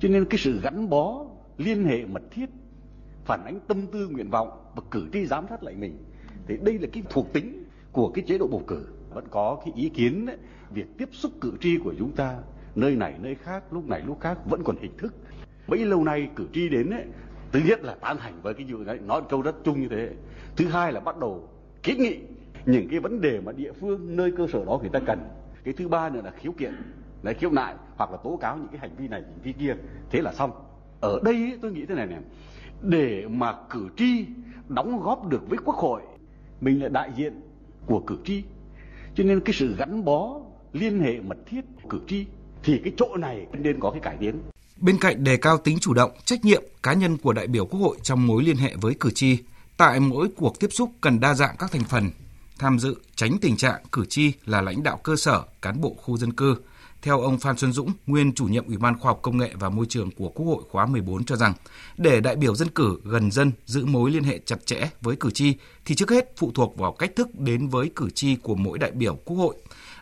Cho 0.00 0.08
nên 0.08 0.24
cái 0.24 0.38
sự 0.38 0.60
gắn 0.60 0.90
bó, 0.90 1.26
liên 1.58 1.84
hệ 1.84 2.04
mật 2.04 2.22
thiết, 2.30 2.46
phản 3.24 3.44
ánh 3.44 3.60
tâm 3.68 3.86
tư 3.86 4.08
nguyện 4.08 4.30
vọng 4.30 4.48
và 4.74 4.82
cử 4.90 5.08
tri 5.12 5.26
giám 5.26 5.46
sát 5.48 5.62
lại 5.62 5.74
mình 5.74 6.04
thì 6.46 6.56
đây 6.62 6.78
là 6.78 6.88
cái 6.92 7.02
thuộc 7.10 7.32
tính 7.32 7.64
của 7.92 8.08
cái 8.08 8.24
chế 8.28 8.38
độ 8.38 8.46
bầu 8.46 8.62
cử. 8.66 8.86
Vẫn 9.14 9.24
có 9.30 9.60
cái 9.64 9.74
ý 9.76 9.88
kiến 9.88 10.26
ấy, 10.26 10.36
việc 10.70 10.86
tiếp 10.98 11.08
xúc 11.12 11.32
cử 11.40 11.52
tri 11.60 11.78
của 11.78 11.94
chúng 11.98 12.12
ta 12.12 12.38
nơi 12.74 12.96
này 12.96 13.14
nơi 13.22 13.34
khác 13.34 13.72
lúc 13.72 13.88
này 13.88 14.02
lúc 14.06 14.20
khác 14.20 14.38
vẫn 14.50 14.62
còn 14.64 14.76
hình 14.80 14.96
thức. 14.98 15.14
Bấy 15.68 15.84
lâu 15.84 16.04
nay 16.04 16.28
cử 16.36 16.46
tri 16.52 16.68
đến 16.68 16.90
ấy, 16.90 17.04
thứ 17.52 17.60
nhất 17.66 17.84
là 17.84 17.94
tán 17.94 18.16
thành 18.18 18.40
với 18.42 18.54
cái 18.54 18.66
dự 18.66 18.84
đấy 18.84 18.98
nói 19.06 19.22
câu 19.28 19.42
rất 19.42 19.56
chung 19.64 19.80
như 19.80 19.88
thế. 19.88 20.10
Thứ 20.56 20.68
hai 20.68 20.92
là 20.92 21.00
bắt 21.00 21.18
đầu 21.18 21.48
kiến 21.82 21.98
nghị 21.98 22.18
những 22.66 22.88
cái 22.88 23.00
vấn 23.00 23.20
đề 23.20 23.40
mà 23.40 23.52
địa 23.52 23.72
phương 23.72 24.16
nơi 24.16 24.32
cơ 24.36 24.46
sở 24.52 24.64
đó 24.64 24.78
người 24.80 24.90
ta 24.92 25.00
cần. 25.06 25.18
Cái 25.64 25.74
thứ 25.74 25.88
ba 25.88 26.08
nữa 26.08 26.20
là 26.24 26.30
khiếu 26.30 26.52
kiện 26.52 26.74
lấy 27.22 27.34
khiếu 27.34 27.50
nại 27.50 27.74
hoặc 27.96 28.10
là 28.10 28.16
tố 28.24 28.38
cáo 28.40 28.56
những 28.56 28.68
cái 28.68 28.78
hành 28.80 28.96
vi 28.96 29.08
này 29.08 29.22
hành 29.22 29.40
vi 29.42 29.52
kia. 29.52 29.74
Thế 30.10 30.20
là 30.20 30.32
xong. 30.32 30.50
Ở 31.00 31.20
đây 31.24 31.58
tôi 31.62 31.72
nghĩ 31.72 31.86
thế 31.88 31.94
này 31.94 32.06
này 32.06 32.18
để 32.82 33.26
mà 33.28 33.54
cử 33.70 33.88
tri 33.96 34.26
đóng 34.68 35.02
góp 35.02 35.28
được 35.28 35.48
với 35.48 35.58
quốc 35.64 35.76
hội 35.76 36.02
mình 36.60 36.82
là 36.82 36.88
đại 36.88 37.10
diện 37.16 37.40
của 37.86 38.00
cử 38.06 38.16
tri. 38.24 38.42
Cho 39.14 39.24
nên 39.24 39.40
cái 39.40 39.54
sự 39.54 39.74
gắn 39.78 40.04
bó 40.04 40.40
liên 40.72 41.00
hệ 41.00 41.20
mật 41.20 41.36
thiết 41.46 41.60
của 41.82 41.88
cử 41.88 42.00
tri 42.08 42.26
thì 42.64 42.80
cái 42.84 42.92
chỗ 42.96 43.16
này 43.16 43.46
nên 43.52 43.80
có 43.80 43.90
cái 43.90 44.00
cải 44.00 44.16
tiến. 44.16 44.38
Bên 44.80 44.98
cạnh 45.00 45.24
đề 45.24 45.36
cao 45.36 45.58
tính 45.58 45.78
chủ 45.80 45.94
động, 45.94 46.10
trách 46.24 46.44
nhiệm 46.44 46.62
cá 46.82 46.92
nhân 46.92 47.16
của 47.16 47.32
đại 47.32 47.46
biểu 47.46 47.66
Quốc 47.66 47.80
hội 47.80 47.96
trong 48.02 48.26
mối 48.26 48.42
liên 48.42 48.56
hệ 48.56 48.74
với 48.80 48.94
cử 49.00 49.10
tri, 49.14 49.38
tại 49.76 50.00
mỗi 50.00 50.28
cuộc 50.36 50.60
tiếp 50.60 50.68
xúc 50.70 50.90
cần 51.00 51.20
đa 51.20 51.34
dạng 51.34 51.56
các 51.58 51.70
thành 51.72 51.84
phần, 51.84 52.10
tham 52.58 52.78
dự 52.78 52.96
tránh 53.14 53.38
tình 53.40 53.56
trạng 53.56 53.82
cử 53.92 54.04
tri 54.08 54.32
là 54.46 54.60
lãnh 54.60 54.82
đạo 54.82 55.00
cơ 55.02 55.16
sở, 55.16 55.42
cán 55.62 55.80
bộ 55.80 55.94
khu 55.98 56.16
dân 56.16 56.32
cư. 56.32 56.56
Theo 57.02 57.20
ông 57.20 57.38
Phan 57.38 57.56
Xuân 57.56 57.72
Dũng, 57.72 57.92
nguyên 58.06 58.34
chủ 58.34 58.44
nhiệm 58.44 58.66
Ủy 58.66 58.76
ban 58.76 58.98
Khoa 58.98 59.10
học 59.10 59.18
Công 59.22 59.38
nghệ 59.38 59.50
và 59.54 59.68
Môi 59.68 59.86
trường 59.88 60.10
của 60.10 60.28
Quốc 60.28 60.46
hội 60.46 60.62
khóa 60.70 60.86
14 60.86 61.24
cho 61.24 61.36
rằng, 61.36 61.52
để 61.96 62.20
đại 62.20 62.36
biểu 62.36 62.54
dân 62.54 62.68
cử 62.68 63.00
gần 63.04 63.30
dân 63.30 63.52
giữ 63.64 63.84
mối 63.84 64.10
liên 64.10 64.24
hệ 64.24 64.38
chặt 64.38 64.66
chẽ 64.66 64.90
với 65.00 65.16
cử 65.16 65.30
tri 65.30 65.54
thì 65.84 65.94
trước 65.94 66.10
hết 66.10 66.36
phụ 66.36 66.50
thuộc 66.54 66.78
vào 66.78 66.92
cách 66.92 67.16
thức 67.16 67.28
đến 67.38 67.68
với 67.68 67.90
cử 67.96 68.10
tri 68.10 68.36
của 68.36 68.54
mỗi 68.54 68.78
đại 68.78 68.90
biểu 68.90 69.14
Quốc 69.24 69.36
hội. 69.36 69.54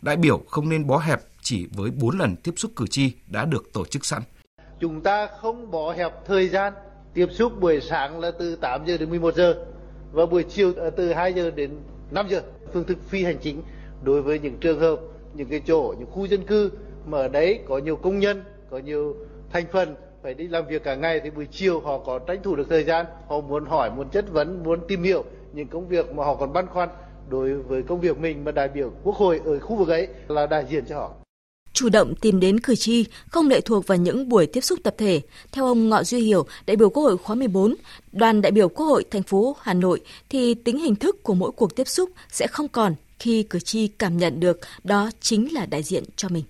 Đại 0.03 0.17
biểu 0.17 0.43
không 0.49 0.69
nên 0.69 0.87
bó 0.87 0.99
hẹp 0.99 1.21
chỉ 1.43 1.67
với 1.77 1.91
4 1.91 2.19
lần 2.19 2.37
tiếp 2.37 2.53
xúc 2.57 2.71
cử 2.77 2.87
tri 2.87 3.13
đã 3.27 3.45
được 3.45 3.73
tổ 3.73 3.85
chức 3.85 4.05
sẵn. 4.05 4.23
Chúng 4.81 5.01
ta 5.01 5.29
không 5.41 5.71
bó 5.71 5.93
hẹp 5.93 6.13
thời 6.27 6.49
gian 6.49 6.73
tiếp 7.15 7.27
xúc 7.31 7.61
buổi 7.61 7.81
sáng 7.81 8.21
là 8.21 8.31
từ 8.39 8.57
8 8.57 8.87
giờ 8.87 8.97
đến 8.99 9.11
11 9.11 9.35
giờ 9.35 9.55
và 10.13 10.27
buổi 10.27 10.43
chiều 10.43 10.73
ờ, 10.77 10.91
từ 10.91 11.13
2 11.13 11.33
giờ 11.33 11.51
đến 11.51 11.71
5 12.11 12.29
giờ. 12.29 12.43
Phương 12.73 12.85
thức 12.85 12.99
phi 13.09 13.25
hành 13.25 13.39
chính 13.43 13.63
đối 14.03 14.23
với 14.23 14.39
những 14.39 14.57
trường 14.61 14.81
hợp, 14.81 15.01
những 15.35 15.49
cái 15.49 15.61
chỗ, 15.67 15.95
những 15.99 16.11
khu 16.11 16.25
dân 16.25 16.43
cư 16.47 16.71
mà 17.07 17.19
ở 17.19 17.29
đấy 17.29 17.61
có 17.69 17.79
nhiều 17.79 17.97
công 17.97 18.19
nhân, 18.19 18.43
có 18.71 18.79
nhiều 18.79 19.17
thành 19.53 19.65
phần 19.73 19.95
phải 20.23 20.35
đi 20.35 20.49
làm 20.49 20.67
việc 20.67 20.85
cả 20.85 20.95
ngày 20.95 21.21
thì 21.25 21.31
buổi 21.31 21.47
chiều 21.51 21.81
họ 21.81 21.99
có 21.99 22.19
tranh 22.19 22.43
thủ 22.43 22.57
được 22.57 22.67
thời 22.71 22.85
gian, 22.85 23.07
họ 23.29 23.41
muốn 23.41 23.65
hỏi, 23.65 23.91
muốn 23.97 24.09
chất 24.09 24.33
vấn, 24.33 24.63
muốn 24.63 24.81
tìm 24.89 25.03
hiểu 25.03 25.25
những 25.53 25.69
công 25.69 25.89
việc 25.89 26.13
mà 26.15 26.25
họ 26.25 26.35
còn 26.35 26.53
băn 26.53 26.67
khoăn 26.67 26.89
đối 27.29 27.55
với 27.55 27.83
công 27.83 28.01
việc 28.01 28.19
mình 28.19 28.45
mà 28.45 28.53
đại 28.53 28.69
biểu 28.69 28.93
quốc 29.03 29.17
hội 29.17 29.41
ở 29.45 29.59
khu 29.59 29.77
vực 29.77 29.89
ấy 29.89 30.09
là 30.29 30.47
đại 30.47 30.65
diện 30.71 30.85
cho 30.89 30.97
họ. 30.97 31.11
Chủ 31.73 31.89
động 31.89 32.15
tìm 32.21 32.41
đến 32.41 32.61
cử 32.61 32.77
tri 32.77 33.05
không 33.31 33.49
lệ 33.49 33.61
thuộc 33.61 33.87
vào 33.87 33.99
những 33.99 34.29
buổi 34.29 34.47
tiếp 34.47 34.61
xúc 34.61 34.79
tập 34.83 34.95
thể. 34.99 35.21
Theo 35.53 35.67
ông 35.67 35.89
Ngọ 35.89 36.03
Duy 36.03 36.21
Hiểu, 36.21 36.47
đại 36.67 36.77
biểu 36.77 36.91
Quốc 36.91 37.03
hội 37.03 37.19
khóa 37.19 37.37
14, 37.37 37.75
đoàn 38.13 38.43
đại 38.43 38.53
biểu 38.53 38.69
Quốc 38.69 38.87
hội 38.87 39.05
thành 39.11 39.23
phố 39.23 39.57
Hà 39.61 39.75
Nội 39.75 40.01
thì 40.29 40.55
tính 40.55 40.79
hình 40.79 40.97
thức 40.97 41.23
của 41.23 41.35
mỗi 41.35 41.51
cuộc 41.57 41.77
tiếp 41.77 41.89
xúc 41.89 42.11
sẽ 42.29 42.47
không 42.47 42.69
còn 42.69 42.95
khi 43.25 43.47
cử 43.51 43.59
tri 43.59 43.89
cảm 43.99 44.17
nhận 44.17 44.41
được 44.41 44.57
đó 44.85 45.11
chính 45.21 45.55
là 45.55 45.67
đại 45.71 45.83
diện 45.83 46.05
cho 46.17 46.29
mình. 46.33 46.45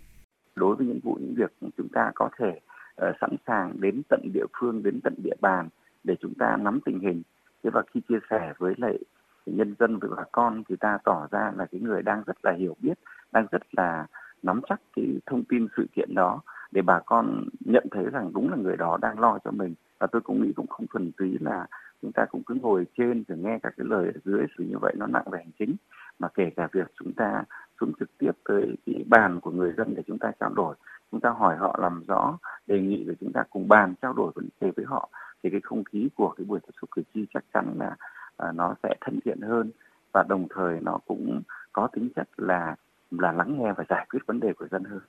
Đối 0.56 0.76
với 0.76 0.86
những 0.86 1.00
vụ 1.02 1.18
những 1.20 1.34
việc 1.34 1.52
chúng 1.76 1.88
ta 1.88 2.12
có 2.14 2.28
thể 2.38 2.60
uh, 3.08 3.16
sẵn 3.20 3.36
sàng 3.46 3.80
đến 3.80 4.02
tận 4.08 4.20
địa 4.34 4.46
phương, 4.60 4.82
đến 4.82 5.00
tận 5.04 5.14
địa 5.24 5.36
bàn 5.40 5.68
để 6.04 6.14
chúng 6.20 6.34
ta 6.34 6.56
nắm 6.60 6.80
tình 6.84 7.00
hình. 7.00 7.22
Thế 7.64 7.70
và 7.70 7.82
khi 7.94 8.00
chia 8.08 8.18
sẻ 8.30 8.52
với 8.58 8.74
lại 8.78 8.98
nhân 9.46 9.74
dân 9.78 9.98
với 9.98 10.10
bà 10.16 10.24
con 10.32 10.62
thì 10.68 10.76
ta 10.80 10.98
tỏ 11.04 11.28
ra 11.30 11.52
là 11.56 11.66
cái 11.72 11.80
người 11.80 12.02
đang 12.02 12.22
rất 12.26 12.36
là 12.42 12.52
hiểu 12.52 12.76
biết, 12.80 12.98
đang 13.32 13.46
rất 13.50 13.62
là 13.72 14.06
nắm 14.42 14.60
chắc 14.68 14.80
cái 14.96 15.06
thông 15.26 15.44
tin 15.44 15.66
sự 15.76 15.86
kiện 15.96 16.14
đó 16.14 16.40
để 16.72 16.82
bà 16.82 17.00
con 17.06 17.48
nhận 17.60 17.86
thấy 17.90 18.04
rằng 18.12 18.30
đúng 18.34 18.50
là 18.50 18.56
người 18.56 18.76
đó 18.76 18.98
đang 19.02 19.20
lo 19.20 19.38
cho 19.44 19.50
mình 19.50 19.74
và 19.98 20.06
tôi 20.06 20.20
cũng 20.20 20.42
nghĩ 20.42 20.52
cũng 20.56 20.66
không 20.66 20.86
thuần 20.86 21.12
túy 21.16 21.36
là 21.40 21.66
chúng 22.02 22.12
ta 22.12 22.24
cũng 22.30 22.42
cứ 22.46 22.54
ngồi 22.54 22.86
trên 22.98 23.24
rồi 23.28 23.38
nghe 23.38 23.58
các 23.62 23.74
cái 23.76 23.86
lời 23.90 24.10
ở 24.14 24.20
dưới 24.24 24.46
xử 24.58 24.64
như 24.64 24.78
vậy 24.78 24.94
nó 24.98 25.06
nặng 25.06 25.30
về 25.30 25.38
hành 25.38 25.52
chính 25.58 25.76
mà 26.18 26.28
kể 26.34 26.50
cả 26.56 26.68
việc 26.72 26.92
chúng 26.98 27.12
ta 27.12 27.44
xuống 27.80 27.92
trực 28.00 28.18
tiếp 28.18 28.32
tới 28.44 28.76
cái 28.86 29.04
bàn 29.08 29.40
của 29.40 29.50
người 29.50 29.72
dân 29.76 29.94
để 29.96 30.02
chúng 30.06 30.18
ta 30.18 30.32
trao 30.40 30.50
đổi 30.50 30.74
chúng 31.10 31.20
ta 31.20 31.30
hỏi 31.30 31.56
họ 31.56 31.78
làm 31.80 32.02
rõ 32.08 32.38
đề 32.66 32.80
nghị 32.80 33.04
để 33.04 33.14
chúng 33.20 33.32
ta 33.32 33.42
cùng 33.50 33.68
bàn 33.68 33.94
trao 34.02 34.12
đổi 34.12 34.32
vấn 34.34 34.48
đề 34.60 34.70
với 34.76 34.86
họ 34.86 35.08
thì 35.42 35.50
cái 35.50 35.60
không 35.64 35.84
khí 35.84 36.08
của 36.14 36.34
cái 36.36 36.44
buổi 36.44 36.60
tiếp 36.60 36.72
xúc 36.80 36.90
cử 36.90 37.02
tri 37.14 37.26
chắc 37.34 37.44
chắn 37.54 37.74
là 37.78 37.96
à, 38.36 38.52
nó 38.52 38.74
sẽ 38.82 38.94
thân 39.00 39.18
thiện 39.24 39.40
hơn 39.40 39.70
và 40.12 40.22
đồng 40.28 40.46
thời 40.54 40.80
nó 40.80 40.98
cũng 41.06 41.42
có 41.72 41.88
tính 41.92 42.08
chất 42.16 42.28
là 42.36 42.76
là 43.10 43.32
lắng 43.32 43.58
nghe 43.58 43.72
và 43.76 43.84
giải 43.88 44.06
quyết 44.10 44.20
vấn 44.26 44.40
đề 44.40 44.52
của 44.58 44.66
dân 44.70 44.84
hơn. 44.84 45.00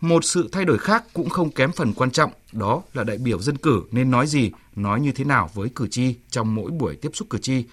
Một 0.00 0.24
sự 0.24 0.48
thay 0.52 0.64
đổi 0.64 0.78
khác 0.78 1.04
cũng 1.14 1.28
không 1.28 1.50
kém 1.50 1.70
phần 1.76 1.92
quan 1.96 2.10
trọng, 2.10 2.30
đó 2.52 2.82
là 2.92 3.04
đại 3.04 3.18
biểu 3.24 3.38
dân 3.38 3.56
cử 3.56 3.82
nên 3.92 4.10
nói 4.10 4.26
gì, 4.26 4.52
nói 4.76 5.00
như 5.00 5.12
thế 5.14 5.24
nào 5.24 5.48
với 5.54 5.68
cử 5.74 5.86
tri 5.90 6.16
trong 6.28 6.54
mỗi 6.54 6.70
buổi 6.70 6.96
tiếp 7.02 7.10
xúc 7.12 7.28
cử 7.30 7.38
tri. 7.38 7.66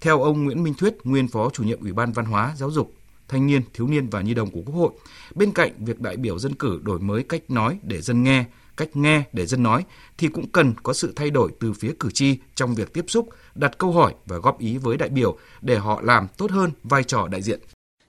Theo 0.00 0.22
ông 0.22 0.44
Nguyễn 0.44 0.62
Minh 0.62 0.74
Thuyết, 0.74 0.94
nguyên 1.04 1.28
phó 1.28 1.50
chủ 1.50 1.62
nhiệm 1.62 1.80
Ủy 1.80 1.92
ban 1.92 2.12
Văn 2.12 2.24
hóa, 2.24 2.54
Giáo 2.56 2.70
dục, 2.70 2.92
Thanh 3.28 3.46
niên, 3.46 3.62
Thiếu 3.74 3.86
niên 3.86 4.08
và 4.08 4.20
Nhi 4.20 4.34
đồng 4.34 4.50
của 4.50 4.62
Quốc 4.66 4.74
hội, 4.74 4.90
bên 5.34 5.52
cạnh 5.52 5.72
việc 5.78 6.00
đại 6.00 6.16
biểu 6.16 6.38
dân 6.38 6.54
cử 6.54 6.80
đổi 6.82 6.98
mới 6.98 7.22
cách 7.22 7.50
nói 7.50 7.78
để 7.82 8.00
dân 8.00 8.22
nghe, 8.22 8.44
cách 8.76 8.96
nghe 8.96 9.22
để 9.32 9.46
dân 9.46 9.62
nói 9.62 9.84
thì 10.18 10.28
cũng 10.28 10.50
cần 10.50 10.74
có 10.82 10.92
sự 10.92 11.12
thay 11.16 11.30
đổi 11.30 11.50
từ 11.60 11.72
phía 11.72 11.92
cử 12.00 12.10
tri 12.10 12.38
trong 12.54 12.74
việc 12.74 12.92
tiếp 12.92 13.04
xúc, 13.08 13.28
đặt 13.54 13.78
câu 13.78 13.92
hỏi 13.92 14.14
và 14.26 14.36
góp 14.36 14.58
ý 14.58 14.76
với 14.76 14.96
đại 14.96 15.08
biểu 15.08 15.38
để 15.60 15.76
họ 15.76 16.00
làm 16.02 16.28
tốt 16.36 16.50
hơn 16.50 16.70
vai 16.82 17.04
trò 17.04 17.28
đại 17.28 17.42
diện. 17.42 17.60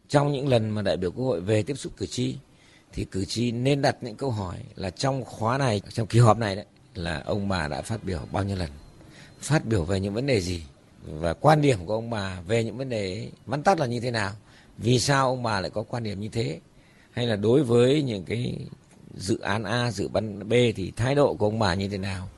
Trong 0.10 0.32
những 0.32 0.48
lần 0.48 0.70
mà 0.70 0.82
đại 0.82 0.98
biểu 0.98 1.12
Quốc 1.12 1.26
hội 1.26 1.42
về 1.42 1.64
tiếp 1.64 1.76
xúc 1.76 1.94
cử 1.98 2.06
tri 2.06 2.36
thì 2.94 3.06
cử 3.06 3.26
tri 3.26 3.52
nên 3.52 3.82
đặt 3.82 3.98
những 4.02 4.16
câu 4.16 4.32
hỏi 4.32 4.58
là 4.76 4.90
trong 4.90 5.26
khóa 5.26 5.58
này, 5.58 5.82
trong 5.90 6.08
kỳ 6.08 6.20
họp 6.20 6.38
này 6.38 6.56
đấy 6.56 6.66
là 6.96 7.24
ông 7.26 7.50
bà 7.50 7.68
đã 7.68 7.82
phát 7.82 8.04
biểu 8.04 8.20
bao 8.32 8.44
nhiêu 8.44 8.56
lần, 8.56 8.70
phát 9.40 9.66
biểu 9.66 9.84
về 9.84 10.00
những 10.00 10.14
vấn 10.14 10.26
đề 10.26 10.42
gì 10.42 10.64
và 11.12 11.34
quan 11.34 11.62
điểm 11.62 11.86
của 11.86 11.94
ông 11.94 12.10
bà 12.10 12.42
về 12.48 12.64
những 12.64 12.78
vấn 12.78 12.90
đề 12.90 13.14
ấy, 13.14 13.32
vắn 13.46 13.64
tắt 13.64 13.80
là 13.80 13.86
như 13.86 14.00
thế 14.00 14.12
nào, 14.12 14.32
vì 14.78 15.00
sao 15.00 15.28
ông 15.28 15.44
bà 15.44 15.60
lại 15.60 15.70
có 15.70 15.84
quan 15.84 16.04
điểm 16.04 16.20
như 16.20 16.30
thế, 16.30 16.60
hay 17.12 17.28
là 17.28 17.36
đối 17.36 17.64
với 17.64 18.02
những 18.02 18.24
cái 18.26 18.58
dự 19.16 19.40
án 19.40 19.64
A, 19.64 19.92
dự 19.92 20.10
án 20.14 20.50
B 20.50 20.54
thì 20.76 20.92
thái 20.96 21.16
độ 21.16 21.34
của 21.34 21.46
ông 21.46 21.60
bà 21.60 21.74
như 21.74 21.88
thế 21.88 21.98
nào 21.98 22.30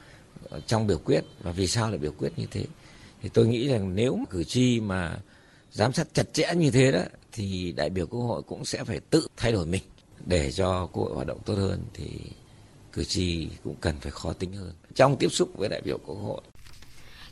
trong 0.68 0.88
biểu 0.88 0.98
quyết? 0.98 1.24
Và 1.42 1.52
vì 1.52 1.68
sao 1.68 1.90
lại 1.90 1.98
biểu 1.98 2.12
quyết 2.18 2.32
như 2.38 2.46
thế. 2.52 2.66
Thì 3.22 3.30
tôi 3.30 3.48
nghĩ 3.48 3.68
rằng 3.68 3.96
nếu 3.96 4.20
cử 4.30 4.44
tri 4.44 4.80
mà 4.80 5.20
giám 5.72 5.94
sát 5.94 6.08
chặt 6.14 6.34
chẽ 6.34 6.54
như 6.56 6.72
thế 6.72 6.92
đó 6.92 7.02
thì 7.32 7.72
đại 7.72 7.90
biểu 7.90 8.08
quốc 8.08 8.22
hội 8.22 8.42
cũng 8.42 8.66
sẽ 8.66 8.84
phải 8.84 9.00
tự 9.00 9.28
thay 9.38 9.52
đổi 9.52 9.66
mình. 9.66 9.84
Để 10.26 10.52
cho 10.52 10.90
quốc 10.94 11.04
hội 11.04 11.16
hoạt 11.16 11.28
động 11.28 11.40
tốt 11.46 11.56
hơn 11.56 11.84
thì 11.94 12.10
cử 12.94 13.04
tri 13.04 13.48
cũng 13.64 13.76
cần 13.82 13.96
phải 14.00 14.12
khó 14.12 14.34
tính 14.34 14.54
hơn 14.54 14.74
trong 14.96 15.18
tiếp 15.18 15.30
xúc 15.30 15.50
với 15.56 15.70
đại 15.70 15.82
biểu 15.82 15.98
quốc 16.06 16.16
hội. 16.16 16.42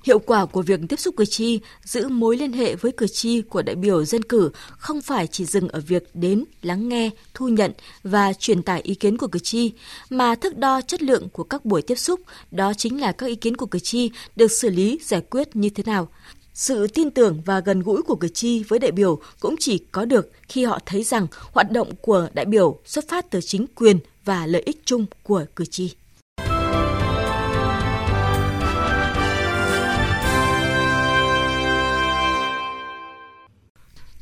Hiệu 0.08 0.20
quả 0.20 0.46
của 0.46 0.62
việc 0.62 0.80
tiếp 0.90 1.00
xúc 1.00 1.16
cử 1.18 1.26
tri, 1.26 1.60
giữ 1.84 2.08
mối 2.08 2.38
liên 2.38 2.54
hệ 2.54 2.76
với 2.76 2.92
cử 2.92 3.08
tri 3.08 3.42
của 3.42 3.62
đại 3.62 3.76
biểu 3.76 4.06
dân 4.06 4.24
cử 4.24 4.52
không 4.78 5.02
phải 5.02 5.28
chỉ 5.28 5.46
dừng 5.46 5.70
ở 5.70 5.80
việc 5.88 6.04
đến, 6.14 6.46
lắng 6.62 6.90
nghe, 6.90 7.10
thu 7.34 7.48
nhận 7.48 7.72
và 8.04 8.34
truyền 8.34 8.64
tải 8.64 8.82
ý 8.82 8.96
kiến 8.96 9.18
của 9.18 9.28
cử 9.28 9.40
tri, 9.40 9.72
mà 10.10 10.36
thước 10.36 10.58
đo 10.58 10.82
chất 10.82 11.02
lượng 11.02 11.30
của 11.30 11.44
các 11.44 11.66
buổi 11.66 11.82
tiếp 11.82 11.96
xúc, 11.96 12.20
đó 12.52 12.74
chính 12.74 13.02
là 13.02 13.12
các 13.12 13.28
ý 13.28 13.36
kiến 13.36 13.58
của 13.58 13.66
cử 13.66 13.80
tri 13.80 14.12
được 14.36 14.52
xử 14.52 14.70
lý 14.70 15.00
giải 15.04 15.22
quyết 15.22 15.56
như 15.56 15.70
thế 15.70 15.84
nào. 15.86 16.10
Sự 16.54 16.88
tin 16.88 17.12
tưởng 17.12 17.42
và 17.46 17.60
gần 17.60 17.82
gũi 17.82 18.02
của 18.02 18.16
cử 18.16 18.28
tri 18.28 18.64
với 18.64 18.80
đại 18.80 18.92
biểu 18.92 19.20
cũng 19.40 19.56
chỉ 19.60 19.78
có 19.92 20.06
được 20.06 20.32
khi 20.50 20.64
họ 20.64 20.80
thấy 20.86 21.04
rằng 21.04 21.28
hoạt 21.52 21.72
động 21.72 21.96
của 22.02 22.28
đại 22.34 22.46
biểu 22.46 22.80
xuất 22.86 23.10
phát 23.10 23.32
từ 23.32 23.42
chính 23.42 23.66
quyền 23.76 24.00
và 24.26 24.46
lợi 24.46 24.62
ích 24.66 24.82
chung 24.86 25.06
của 25.24 25.46
cử 25.56 25.66
tri. 25.66 25.94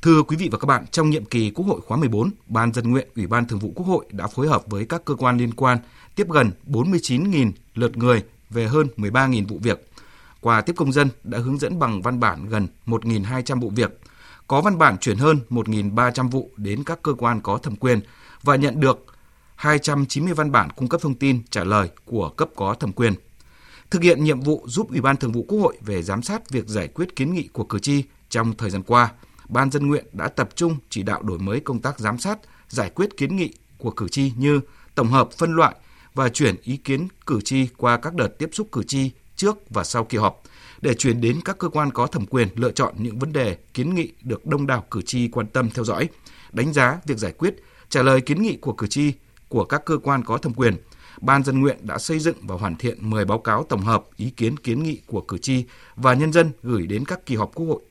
Thưa 0.05 0.23
quý 0.23 0.37
vị 0.37 0.49
và 0.51 0.57
các 0.57 0.65
bạn, 0.65 0.85
trong 0.91 1.09
nhiệm 1.09 1.25
kỳ 1.25 1.49
Quốc 1.49 1.65
hội 1.65 1.81
khóa 1.81 1.97
14, 1.97 2.29
Ban 2.47 2.73
dân 2.73 2.91
nguyện 2.91 3.07
Ủy 3.15 3.27
ban 3.27 3.45
Thường 3.45 3.59
vụ 3.59 3.71
Quốc 3.75 3.85
hội 3.85 4.05
đã 4.11 4.27
phối 4.27 4.47
hợp 4.47 4.63
với 4.67 4.85
các 4.85 5.05
cơ 5.05 5.15
quan 5.15 5.37
liên 5.37 5.53
quan 5.53 5.77
tiếp 6.15 6.27
gần 6.29 6.51
49.000 6.67 7.51
lượt 7.73 7.97
người 7.97 8.23
về 8.49 8.67
hơn 8.67 8.87
13.000 8.97 9.47
vụ 9.47 9.59
việc. 9.61 9.91
Qua 10.41 10.61
tiếp 10.61 10.73
công 10.75 10.91
dân 10.91 11.09
đã 11.23 11.39
hướng 11.39 11.57
dẫn 11.57 11.79
bằng 11.79 12.01
văn 12.01 12.19
bản 12.19 12.49
gần 12.49 12.67
1.200 12.85 13.59
vụ 13.59 13.69
việc, 13.69 13.99
có 14.47 14.61
văn 14.61 14.77
bản 14.77 14.97
chuyển 14.97 15.17
hơn 15.17 15.39
1.300 15.49 16.29
vụ 16.29 16.51
đến 16.57 16.83
các 16.83 17.01
cơ 17.01 17.13
quan 17.13 17.41
có 17.41 17.57
thẩm 17.57 17.75
quyền 17.75 17.99
và 18.43 18.55
nhận 18.55 18.79
được 18.79 19.05
290 19.55 20.33
văn 20.33 20.51
bản 20.51 20.69
cung 20.75 20.89
cấp 20.89 21.01
thông 21.01 21.15
tin 21.15 21.41
trả 21.49 21.63
lời 21.63 21.89
của 22.05 22.29
cấp 22.29 22.49
có 22.55 22.73
thẩm 22.73 22.91
quyền. 22.91 23.13
Thực 23.91 24.01
hiện 24.01 24.23
nhiệm 24.23 24.39
vụ 24.39 24.65
giúp 24.67 24.89
Ủy 24.89 25.01
ban 25.01 25.17
Thường 25.17 25.31
vụ 25.31 25.45
Quốc 25.47 25.59
hội 25.59 25.77
về 25.81 26.01
giám 26.01 26.21
sát 26.21 26.49
việc 26.49 26.67
giải 26.67 26.87
quyết 26.87 27.15
kiến 27.15 27.33
nghị 27.33 27.47
của 27.53 27.63
cử 27.63 27.79
tri 27.79 28.03
trong 28.29 28.53
thời 28.57 28.69
gian 28.69 28.83
qua, 28.83 29.11
Ban 29.49 29.71
dân 29.71 29.87
nguyện 29.87 30.05
đã 30.13 30.27
tập 30.27 30.49
trung 30.55 30.77
chỉ 30.89 31.03
đạo 31.03 31.21
đổi 31.23 31.39
mới 31.39 31.59
công 31.59 31.79
tác 31.79 31.99
giám 31.99 32.17
sát, 32.17 32.39
giải 32.67 32.89
quyết 32.89 33.17
kiến 33.17 33.35
nghị 33.35 33.53
của 33.77 33.91
cử 33.91 34.07
tri 34.07 34.31
như 34.37 34.61
tổng 34.95 35.07
hợp 35.07 35.29
phân 35.31 35.55
loại 35.55 35.75
và 36.13 36.29
chuyển 36.29 36.55
ý 36.63 36.77
kiến 36.77 37.07
cử 37.25 37.41
tri 37.41 37.67
qua 37.77 37.97
các 37.97 38.13
đợt 38.13 38.27
tiếp 38.27 38.49
xúc 38.53 38.67
cử 38.71 38.83
tri 38.83 39.11
trước 39.35 39.69
và 39.69 39.83
sau 39.83 40.03
kỳ 40.03 40.17
họp 40.17 40.43
để 40.81 40.93
chuyển 40.93 41.21
đến 41.21 41.39
các 41.45 41.57
cơ 41.57 41.69
quan 41.69 41.91
có 41.91 42.07
thẩm 42.07 42.25
quyền 42.25 42.47
lựa 42.55 42.71
chọn 42.71 42.93
những 42.97 43.19
vấn 43.19 43.33
đề 43.33 43.57
kiến 43.73 43.95
nghị 43.95 44.11
được 44.23 44.45
đông 44.45 44.67
đảo 44.67 44.85
cử 44.91 45.01
tri 45.01 45.27
quan 45.27 45.47
tâm 45.47 45.69
theo 45.69 45.85
dõi, 45.85 46.09
đánh 46.51 46.73
giá 46.73 46.99
việc 47.05 47.17
giải 47.17 47.31
quyết, 47.31 47.55
trả 47.89 48.01
lời 48.01 48.21
kiến 48.21 48.41
nghị 48.41 48.57
của 48.57 48.73
cử 48.73 48.87
tri 48.87 49.13
của 49.49 49.65
các 49.65 49.85
cơ 49.85 49.97
quan 49.97 50.23
có 50.23 50.37
thẩm 50.37 50.53
quyền. 50.53 50.75
Ban 51.21 51.43
dân 51.43 51.61
nguyện 51.61 51.77
đã 51.81 51.97
xây 51.97 52.19
dựng 52.19 52.35
và 52.41 52.55
hoàn 52.55 52.75
thiện 52.75 53.09
10 53.09 53.25
báo 53.25 53.39
cáo 53.39 53.63
tổng 53.63 53.81
hợp 53.81 54.03
ý 54.15 54.29
kiến 54.29 54.57
kiến 54.57 54.83
nghị 54.83 55.01
của 55.05 55.21
cử 55.21 55.37
tri 55.37 55.65
và 55.95 56.13
nhân 56.13 56.33
dân 56.33 56.51
gửi 56.63 56.87
đến 56.87 57.05
các 57.05 57.25
kỳ 57.25 57.35
họp 57.35 57.51
Quốc 57.55 57.65
hội 57.65 57.81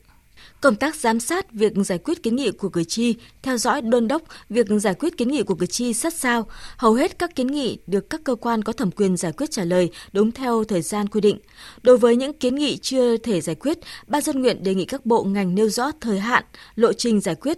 công 0.65 0.75
tác 0.75 0.95
giám 0.95 1.19
sát 1.19 1.51
việc 1.51 1.73
giải 1.85 1.97
quyết 1.97 2.23
kiến 2.23 2.35
nghị 2.35 2.51
của 2.51 2.69
cử 2.69 2.83
tri, 2.83 3.15
theo 3.41 3.57
dõi 3.57 3.81
đôn 3.81 4.07
đốc 4.07 4.21
việc 4.49 4.67
giải 4.81 4.93
quyết 4.93 5.17
kiến 5.17 5.27
nghị 5.27 5.43
của 5.43 5.55
cử 5.55 5.65
tri 5.65 5.93
sát 5.93 6.13
sao. 6.13 6.47
Hầu 6.77 6.93
hết 6.93 7.19
các 7.19 7.35
kiến 7.35 7.47
nghị 7.47 7.77
được 7.87 8.09
các 8.09 8.23
cơ 8.23 8.35
quan 8.35 8.63
có 8.63 8.73
thẩm 8.73 8.91
quyền 8.91 9.17
giải 9.17 9.31
quyết 9.31 9.51
trả 9.51 9.63
lời 9.63 9.89
đúng 10.13 10.31
theo 10.31 10.63
thời 10.63 10.81
gian 10.81 11.07
quy 11.07 11.21
định. 11.21 11.39
Đối 11.83 11.97
với 11.97 12.15
những 12.15 12.33
kiến 12.33 12.55
nghị 12.55 12.77
chưa 12.77 13.17
thể 13.17 13.41
giải 13.41 13.55
quyết, 13.55 13.79
Ban 14.07 14.21
dân 14.21 14.41
nguyện 14.41 14.63
đề 14.63 14.75
nghị 14.75 14.85
các 14.85 15.05
bộ 15.05 15.23
ngành 15.23 15.55
nêu 15.55 15.69
rõ 15.69 15.91
thời 16.01 16.19
hạn, 16.19 16.43
lộ 16.75 16.93
trình 16.93 17.21
giải 17.21 17.35
quyết. 17.35 17.57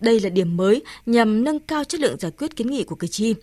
Đây 0.00 0.20
là 0.20 0.28
điểm 0.28 0.56
mới 0.56 0.82
nhằm 1.06 1.44
nâng 1.44 1.60
cao 1.60 1.84
chất 1.84 2.00
lượng 2.00 2.16
giải 2.18 2.32
quyết 2.38 2.56
kiến 2.56 2.70
nghị 2.70 2.84
của 2.84 2.96
cử 2.96 3.06
tri. 3.06 3.34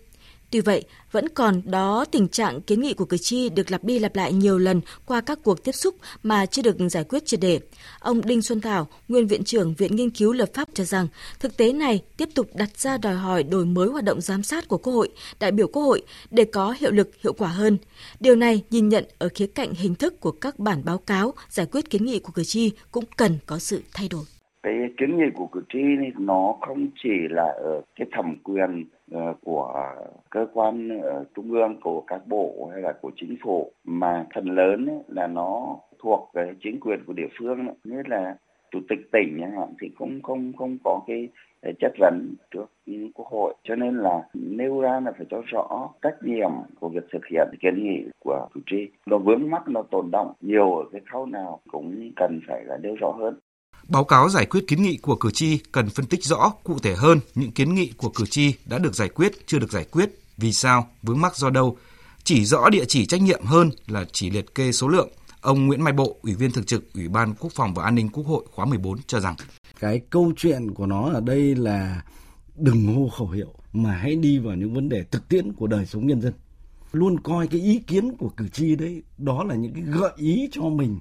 Tuy 0.52 0.60
vậy, 0.60 0.84
vẫn 1.12 1.28
còn 1.28 1.62
đó 1.64 2.04
tình 2.10 2.28
trạng 2.28 2.60
kiến 2.60 2.80
nghị 2.80 2.94
của 2.94 3.04
cử 3.04 3.16
tri 3.16 3.48
được 3.48 3.70
lặp 3.70 3.84
đi 3.84 3.98
lặp 3.98 4.16
lại 4.16 4.32
nhiều 4.32 4.58
lần 4.58 4.80
qua 5.06 5.20
các 5.20 5.38
cuộc 5.44 5.64
tiếp 5.64 5.72
xúc 5.72 5.96
mà 6.22 6.46
chưa 6.46 6.62
được 6.62 6.76
giải 6.90 7.04
quyết 7.04 7.26
triệt 7.26 7.40
đề 7.40 7.60
Ông 8.00 8.26
Đinh 8.26 8.42
Xuân 8.42 8.60
Thảo, 8.60 8.88
nguyên 9.08 9.26
viện 9.26 9.44
trưởng 9.44 9.74
Viện 9.74 9.96
Nghiên 9.96 10.10
cứu 10.10 10.32
Lập 10.32 10.48
pháp 10.54 10.68
cho 10.74 10.84
rằng 10.84 11.08
thực 11.40 11.56
tế 11.56 11.72
này 11.72 12.02
tiếp 12.16 12.28
tục 12.34 12.46
đặt 12.54 12.78
ra 12.78 12.98
đòi 12.98 13.14
hỏi 13.14 13.42
đổi 13.42 13.66
mới 13.66 13.88
hoạt 13.88 14.04
động 14.04 14.20
giám 14.20 14.42
sát 14.42 14.68
của 14.68 14.78
Quốc 14.78 14.92
hội, 14.92 15.08
đại 15.40 15.52
biểu 15.52 15.66
Quốc 15.66 15.82
hội 15.82 16.02
để 16.30 16.44
có 16.44 16.74
hiệu 16.78 16.90
lực 16.90 17.10
hiệu 17.24 17.32
quả 17.32 17.48
hơn. 17.48 17.78
Điều 18.20 18.36
này 18.36 18.62
nhìn 18.70 18.88
nhận 18.88 19.04
ở 19.18 19.28
khía 19.34 19.46
cạnh 19.46 19.74
hình 19.74 19.94
thức 19.94 20.20
của 20.20 20.32
các 20.32 20.58
bản 20.58 20.84
báo 20.84 20.98
cáo 20.98 21.34
giải 21.50 21.66
quyết 21.72 21.90
kiến 21.90 22.04
nghị 22.04 22.18
của 22.18 22.32
cử 22.32 22.44
tri 22.44 22.70
cũng 22.90 23.04
cần 23.16 23.38
có 23.46 23.58
sự 23.58 23.82
thay 23.92 24.08
đổi 24.08 24.24
cái 24.62 24.74
kiến 24.96 25.16
nghị 25.18 25.30
của 25.34 25.46
cử 25.46 25.62
tri 25.68 25.78
nó 26.18 26.54
không 26.60 26.88
chỉ 27.02 27.28
là 27.30 27.44
ở 27.44 27.80
cái 27.96 28.06
thẩm 28.12 28.36
quyền 28.44 28.84
ờ, 29.10 29.34
của 29.44 29.94
cơ 30.30 30.46
quan 30.52 31.00
ờ, 31.02 31.24
trung 31.34 31.52
ương, 31.52 31.80
của 31.80 32.00
các 32.00 32.20
bộ 32.26 32.70
hay 32.72 32.82
là 32.82 32.92
của 32.92 33.10
chính 33.16 33.36
phủ, 33.42 33.72
mà 33.84 34.26
phần 34.34 34.50
lớn 34.50 35.02
là 35.08 35.26
nó 35.26 35.76
thuộc 35.98 36.30
cái 36.34 36.54
chính 36.62 36.80
quyền 36.80 37.04
của 37.06 37.12
địa 37.12 37.28
phương 37.38 37.66
như 37.84 38.02
là 38.06 38.36
chủ 38.70 38.80
tịch 38.88 38.98
tỉnh 39.12 39.38
chẳng 39.40 39.56
hạn 39.56 39.68
thì 39.80 39.90
không 39.98 40.22
không 40.22 40.52
không 40.58 40.78
có 40.84 41.00
cái 41.06 41.28
chất 41.80 41.92
vấn 41.98 42.34
trước 42.50 42.66
quốc 43.14 43.26
hội. 43.26 43.54
Cho 43.62 43.74
nên 43.74 43.98
là 43.98 44.22
nêu 44.34 44.80
ra 44.80 45.00
là 45.00 45.12
phải 45.16 45.26
cho 45.30 45.42
rõ 45.46 45.88
trách 46.02 46.22
nhiệm 46.22 46.50
của 46.80 46.88
việc 46.88 47.04
thực 47.12 47.26
hiện 47.26 47.48
kiến 47.60 47.84
nghị 47.84 48.04
của 48.18 48.48
cử 48.54 48.60
tri. 48.66 48.88
Nó 49.06 49.18
vướng 49.18 49.50
mắc, 49.50 49.68
nó 49.68 49.82
tồn 49.82 50.10
động 50.12 50.32
nhiều 50.40 50.74
ở 50.74 50.84
cái 50.92 51.00
khâu 51.12 51.26
nào 51.26 51.60
cũng 51.70 52.10
cần 52.16 52.40
phải 52.48 52.64
là 52.64 52.76
nêu 52.82 52.94
rõ 53.00 53.10
hơn. 53.10 53.34
Báo 53.92 54.04
cáo 54.04 54.28
giải 54.28 54.46
quyết 54.46 54.64
kiến 54.68 54.82
nghị 54.82 54.96
của 54.96 55.16
cử 55.16 55.30
tri 55.30 55.58
cần 55.72 55.90
phân 55.90 56.06
tích 56.06 56.24
rõ, 56.24 56.52
cụ 56.64 56.78
thể 56.78 56.94
hơn 56.94 57.20
những 57.34 57.52
kiến 57.52 57.74
nghị 57.74 57.92
của 57.96 58.08
cử 58.08 58.26
tri 58.26 58.54
đã 58.64 58.78
được 58.78 58.94
giải 58.94 59.08
quyết, 59.08 59.46
chưa 59.46 59.58
được 59.58 59.72
giải 59.72 59.84
quyết, 59.84 60.10
vì 60.36 60.52
sao, 60.52 60.88
vướng 61.02 61.20
mắc 61.20 61.36
do 61.36 61.50
đâu, 61.50 61.76
chỉ 62.24 62.44
rõ 62.44 62.70
địa 62.70 62.84
chỉ 62.88 63.06
trách 63.06 63.22
nhiệm 63.22 63.44
hơn 63.44 63.70
là 63.86 64.04
chỉ 64.12 64.30
liệt 64.30 64.54
kê 64.54 64.72
số 64.72 64.88
lượng. 64.88 65.08
Ông 65.40 65.66
Nguyễn 65.66 65.82
Mai 65.84 65.92
Bộ, 65.92 66.16
Ủy 66.22 66.34
viên 66.34 66.50
Thường 66.50 66.64
trực 66.64 66.94
Ủy 66.94 67.08
ban 67.08 67.34
Quốc 67.34 67.52
phòng 67.54 67.74
và 67.74 67.84
An 67.84 67.94
ninh 67.94 68.08
Quốc 68.08 68.26
hội 68.26 68.44
khóa 68.50 68.64
14 68.64 68.98
cho 69.06 69.20
rằng 69.20 69.34
cái 69.80 70.00
câu 70.10 70.32
chuyện 70.36 70.74
của 70.74 70.86
nó 70.86 71.10
ở 71.12 71.20
đây 71.20 71.54
là 71.54 72.02
đừng 72.56 72.94
hô 72.94 73.08
khẩu 73.08 73.28
hiệu 73.28 73.54
mà 73.72 73.92
hãy 73.92 74.16
đi 74.16 74.38
vào 74.38 74.56
những 74.56 74.74
vấn 74.74 74.88
đề 74.88 75.04
thực 75.10 75.28
tiễn 75.28 75.52
của 75.52 75.66
đời 75.66 75.86
sống 75.86 76.06
nhân 76.06 76.20
dân. 76.20 76.32
Luôn 76.92 77.20
coi 77.20 77.46
cái 77.46 77.60
ý 77.60 77.78
kiến 77.86 78.16
của 78.16 78.28
cử 78.28 78.48
tri 78.48 78.76
đấy, 78.76 79.02
đó 79.18 79.44
là 79.44 79.54
những 79.54 79.74
cái 79.74 79.82
gợi 79.82 80.12
ý 80.16 80.48
cho 80.52 80.62
mình 80.62 80.98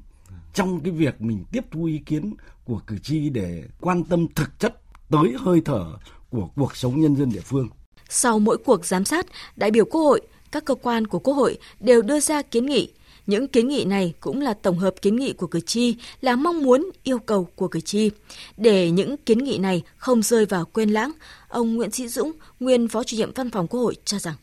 trong 0.53 0.79
cái 0.79 0.91
việc 0.91 1.21
mình 1.21 1.45
tiếp 1.51 1.65
thu 1.71 1.83
ý 1.83 1.97
kiến 2.05 2.33
của 2.65 2.79
cử 2.87 2.97
tri 3.03 3.29
để 3.29 3.63
quan 3.81 4.03
tâm 4.03 4.27
thực 4.35 4.59
chất 4.59 4.81
tới 5.09 5.33
hơi 5.39 5.61
thở 5.65 5.85
của 6.29 6.49
cuộc 6.55 6.75
sống 6.75 7.01
nhân 7.01 7.15
dân 7.15 7.29
địa 7.29 7.39
phương. 7.39 7.67
Sau 8.09 8.39
mỗi 8.39 8.57
cuộc 8.57 8.85
giám 8.85 9.05
sát, 9.05 9.25
đại 9.55 9.71
biểu 9.71 9.85
Quốc 9.85 10.01
hội, 10.01 10.21
các 10.51 10.65
cơ 10.65 10.75
quan 10.75 11.07
của 11.07 11.19
Quốc 11.19 11.33
hội 11.33 11.57
đều 11.79 12.01
đưa 12.01 12.19
ra 12.19 12.41
kiến 12.41 12.65
nghị. 12.65 12.91
Những 13.27 13.47
kiến 13.47 13.67
nghị 13.67 13.85
này 13.85 14.13
cũng 14.19 14.41
là 14.41 14.53
tổng 14.53 14.79
hợp 14.79 14.93
kiến 15.01 15.15
nghị 15.15 15.33
của 15.33 15.47
cử 15.47 15.59
tri, 15.59 15.95
là 16.21 16.35
mong 16.35 16.63
muốn, 16.63 16.89
yêu 17.03 17.19
cầu 17.19 17.47
của 17.55 17.67
cử 17.67 17.79
tri. 17.79 18.09
Để 18.57 18.91
những 18.91 19.17
kiến 19.17 19.37
nghị 19.37 19.57
này 19.57 19.83
không 19.97 20.21
rơi 20.21 20.45
vào 20.45 20.65
quên 20.65 20.89
lãng, 20.89 21.11
ông 21.47 21.75
Nguyễn 21.75 21.91
Sĩ 21.91 22.07
Dũng, 22.07 22.31
nguyên 22.59 22.87
Phó 22.87 23.03
chủ 23.03 23.17
nhiệm 23.17 23.33
Văn 23.35 23.49
phòng 23.49 23.67
Quốc 23.67 23.79
hội 23.81 23.95
cho 24.05 24.19
rằng 24.19 24.35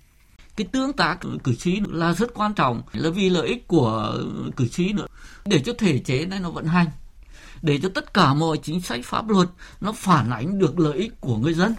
cái 0.59 0.67
tương 0.73 0.93
tác 0.93 1.19
cử 1.45 1.55
tri 1.55 1.81
là 1.89 2.13
rất 2.13 2.35
quan 2.35 2.55
trọng, 2.55 2.83
là 2.93 3.11
vì 3.11 3.31
lợi 3.31 3.49
ích 3.49 3.69
của 3.69 4.19
cử 4.57 4.69
tri 4.69 4.93
nữa. 4.93 5.07
Để 5.45 5.61
cho 5.61 5.73
thể 5.79 5.99
chế 5.99 6.27
này 6.27 6.41
nó 6.41 6.51
vận 6.51 6.67
hành, 6.67 6.87
để 7.63 7.79
cho 7.83 7.89
tất 7.95 8.15
cả 8.15 8.35
mọi 8.35 8.57
chính 8.63 8.81
sách 8.81 9.01
pháp 9.05 9.29
luật 9.29 9.49
nó 9.81 9.93
phản 9.93 10.31
ánh 10.31 10.59
được 10.59 10.79
lợi 10.79 10.99
ích 10.99 11.21
của 11.21 11.37
người 11.37 11.55
dân, 11.55 11.75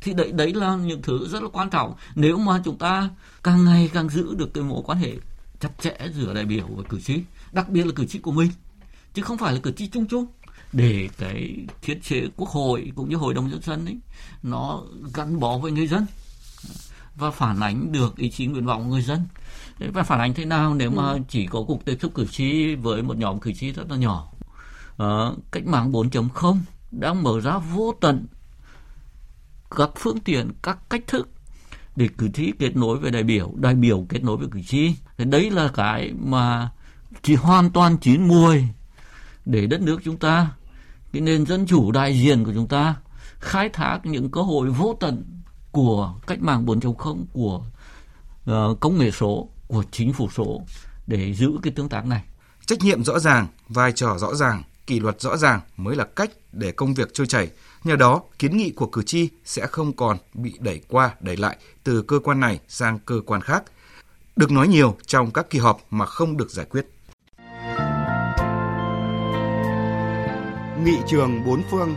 thì 0.00 0.12
đấy 0.12 0.32
đấy 0.32 0.54
là 0.54 0.76
những 0.76 1.02
thứ 1.02 1.28
rất 1.28 1.42
là 1.42 1.48
quan 1.52 1.70
trọng. 1.70 1.94
Nếu 2.14 2.38
mà 2.38 2.60
chúng 2.64 2.78
ta 2.78 3.10
càng 3.42 3.64
ngày 3.64 3.90
càng 3.92 4.08
giữ 4.08 4.34
được 4.34 4.54
cái 4.54 4.64
mối 4.64 4.82
quan 4.86 4.98
hệ 4.98 5.12
chặt 5.60 5.70
chẽ 5.80 5.96
giữa 6.14 6.34
đại 6.34 6.44
biểu 6.44 6.66
và 6.76 6.82
cử 6.88 7.00
tri, 7.00 7.14
đặc 7.52 7.68
biệt 7.68 7.86
là 7.86 7.92
cử 7.94 8.06
tri 8.06 8.18
của 8.18 8.32
mình, 8.32 8.50
chứ 9.14 9.22
không 9.22 9.38
phải 9.38 9.52
là 9.52 9.60
cử 9.62 9.72
tri 9.72 9.86
chung 9.86 10.06
chung, 10.06 10.26
để 10.72 11.08
cái 11.18 11.56
thiết 11.82 11.98
chế 12.02 12.28
quốc 12.36 12.48
hội 12.48 12.92
cũng 12.94 13.08
như 13.08 13.16
hội 13.16 13.34
đồng 13.34 13.50
nhân 13.50 13.62
dân 13.62 13.86
ấy, 13.86 13.98
nó 14.42 14.82
gắn 15.14 15.40
bó 15.40 15.58
với 15.58 15.72
người 15.72 15.86
dân 15.86 16.06
và 17.16 17.30
phản 17.30 17.60
ánh 17.60 17.92
được 17.92 18.16
ý 18.16 18.30
chí 18.30 18.46
nguyện 18.46 18.66
vọng 18.66 18.82
của 18.84 18.90
người 18.90 19.02
dân. 19.02 19.20
Và 19.78 20.02
phản 20.02 20.20
ánh 20.20 20.34
thế 20.34 20.44
nào 20.44 20.74
nếu 20.74 20.90
mà 20.90 21.12
ừ. 21.12 21.18
chỉ 21.28 21.46
có 21.46 21.62
cuộc 21.66 21.84
tiếp 21.84 21.98
xúc 22.00 22.12
cử 22.14 22.26
tri 22.26 22.74
với 22.74 23.02
một 23.02 23.16
nhóm 23.16 23.40
cử 23.40 23.52
tri 23.52 23.72
rất 23.72 23.90
là 23.90 23.96
nhỏ? 23.96 24.32
À, 24.98 25.30
cách 25.50 25.66
mạng 25.66 25.92
4.0 25.92 26.58
đang 26.90 27.22
mở 27.22 27.40
ra 27.40 27.58
vô 27.58 27.94
tận 28.00 28.26
các 29.76 29.90
phương 29.96 30.20
tiện 30.20 30.50
các 30.62 30.78
cách 30.90 31.02
thức 31.06 31.28
để 31.96 32.08
cử 32.18 32.28
tri 32.34 32.52
kết 32.58 32.76
nối 32.76 32.98
với 32.98 33.10
đại 33.10 33.22
biểu 33.22 33.52
đại 33.56 33.74
biểu 33.74 34.06
kết 34.08 34.24
nối 34.24 34.36
với 34.36 34.48
cử 34.50 34.62
tri. 34.62 34.94
Thì 35.18 35.24
đấy 35.24 35.50
là 35.50 35.68
cái 35.74 36.12
mà 36.18 36.70
chỉ 37.22 37.34
hoàn 37.34 37.70
toàn 37.70 37.96
chín 37.96 38.28
mùi 38.28 38.64
để 39.44 39.66
đất 39.66 39.80
nước 39.80 40.00
chúng 40.04 40.16
ta 40.16 40.50
cái 41.12 41.22
nền 41.22 41.46
dân 41.46 41.66
chủ 41.66 41.92
đại 41.92 42.20
diện 42.20 42.44
của 42.44 42.52
chúng 42.54 42.68
ta 42.68 42.94
khai 43.38 43.68
thác 43.68 43.98
những 44.04 44.30
cơ 44.30 44.42
hội 44.42 44.70
vô 44.70 44.96
tận 45.00 45.39
của 45.72 46.14
cách 46.26 46.42
mạng 46.42 46.66
4.0 46.66 47.24
của 47.32 47.62
uh, 48.50 48.80
công 48.80 48.98
nghệ 48.98 49.10
số 49.10 49.48
của 49.68 49.84
chính 49.90 50.12
phủ 50.12 50.28
số 50.36 50.60
để 51.06 51.34
giữ 51.34 51.50
cái 51.62 51.72
tương 51.76 51.88
tác 51.88 52.06
này. 52.06 52.22
Trách 52.66 52.78
nhiệm 52.80 53.04
rõ 53.04 53.18
ràng, 53.18 53.46
vai 53.68 53.92
trò 53.92 54.18
rõ 54.18 54.34
ràng, 54.34 54.62
kỷ 54.86 55.00
luật 55.00 55.20
rõ 55.20 55.36
ràng 55.36 55.60
mới 55.76 55.96
là 55.96 56.04
cách 56.04 56.30
để 56.52 56.72
công 56.72 56.94
việc 56.94 57.14
trôi 57.14 57.26
chảy. 57.26 57.50
Nhờ 57.84 57.96
đó, 57.96 58.22
kiến 58.38 58.56
nghị 58.56 58.70
của 58.70 58.86
cử 58.86 59.02
tri 59.02 59.28
sẽ 59.44 59.66
không 59.66 59.92
còn 59.92 60.16
bị 60.34 60.54
đẩy 60.60 60.80
qua 60.88 61.14
đẩy 61.20 61.36
lại 61.36 61.56
từ 61.84 62.02
cơ 62.02 62.18
quan 62.24 62.40
này 62.40 62.60
sang 62.68 62.98
cơ 62.98 63.20
quan 63.26 63.40
khác. 63.40 63.62
Được 64.36 64.50
nói 64.50 64.68
nhiều 64.68 64.96
trong 65.06 65.30
các 65.30 65.50
kỳ 65.50 65.58
họp 65.58 65.80
mà 65.90 66.06
không 66.06 66.36
được 66.36 66.50
giải 66.50 66.66
quyết. 66.70 66.86
Nghị 70.84 70.96
trường 71.10 71.44
bốn 71.46 71.62
phương 71.70 71.94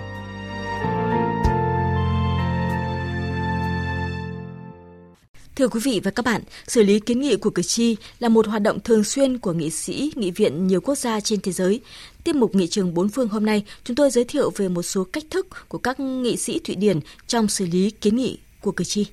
Thưa 5.55 5.67
quý 5.67 5.79
vị 5.83 6.01
và 6.03 6.11
các 6.11 6.25
bạn, 6.25 6.41
xử 6.67 6.83
lý 6.83 6.99
kiến 6.99 7.21
nghị 7.21 7.35
của 7.35 7.49
cử 7.49 7.61
tri 7.61 7.95
là 8.19 8.29
một 8.29 8.47
hoạt 8.47 8.61
động 8.61 8.79
thường 8.79 9.03
xuyên 9.03 9.37
của 9.37 9.53
nghị 9.53 9.69
sĩ, 9.69 10.11
nghị 10.15 10.31
viện 10.31 10.67
nhiều 10.67 10.81
quốc 10.81 10.95
gia 10.95 11.19
trên 11.19 11.41
thế 11.41 11.51
giới. 11.51 11.81
Tiết 12.23 12.35
mục 12.35 12.55
nghị 12.55 12.67
trường 12.67 12.93
bốn 12.93 13.09
phương 13.09 13.27
hôm 13.27 13.45
nay, 13.45 13.63
chúng 13.83 13.95
tôi 13.95 14.09
giới 14.09 14.23
thiệu 14.23 14.51
về 14.55 14.69
một 14.69 14.83
số 14.83 15.03
cách 15.03 15.23
thức 15.29 15.47
của 15.67 15.77
các 15.77 15.99
nghị 15.99 16.37
sĩ 16.37 16.59
Thụy 16.59 16.75
Điển 16.75 16.99
trong 17.27 17.47
xử 17.47 17.65
lý 17.65 17.91
kiến 17.91 18.15
nghị 18.15 18.37
của 18.61 18.71
cử 18.71 18.83
tri. 18.83 19.05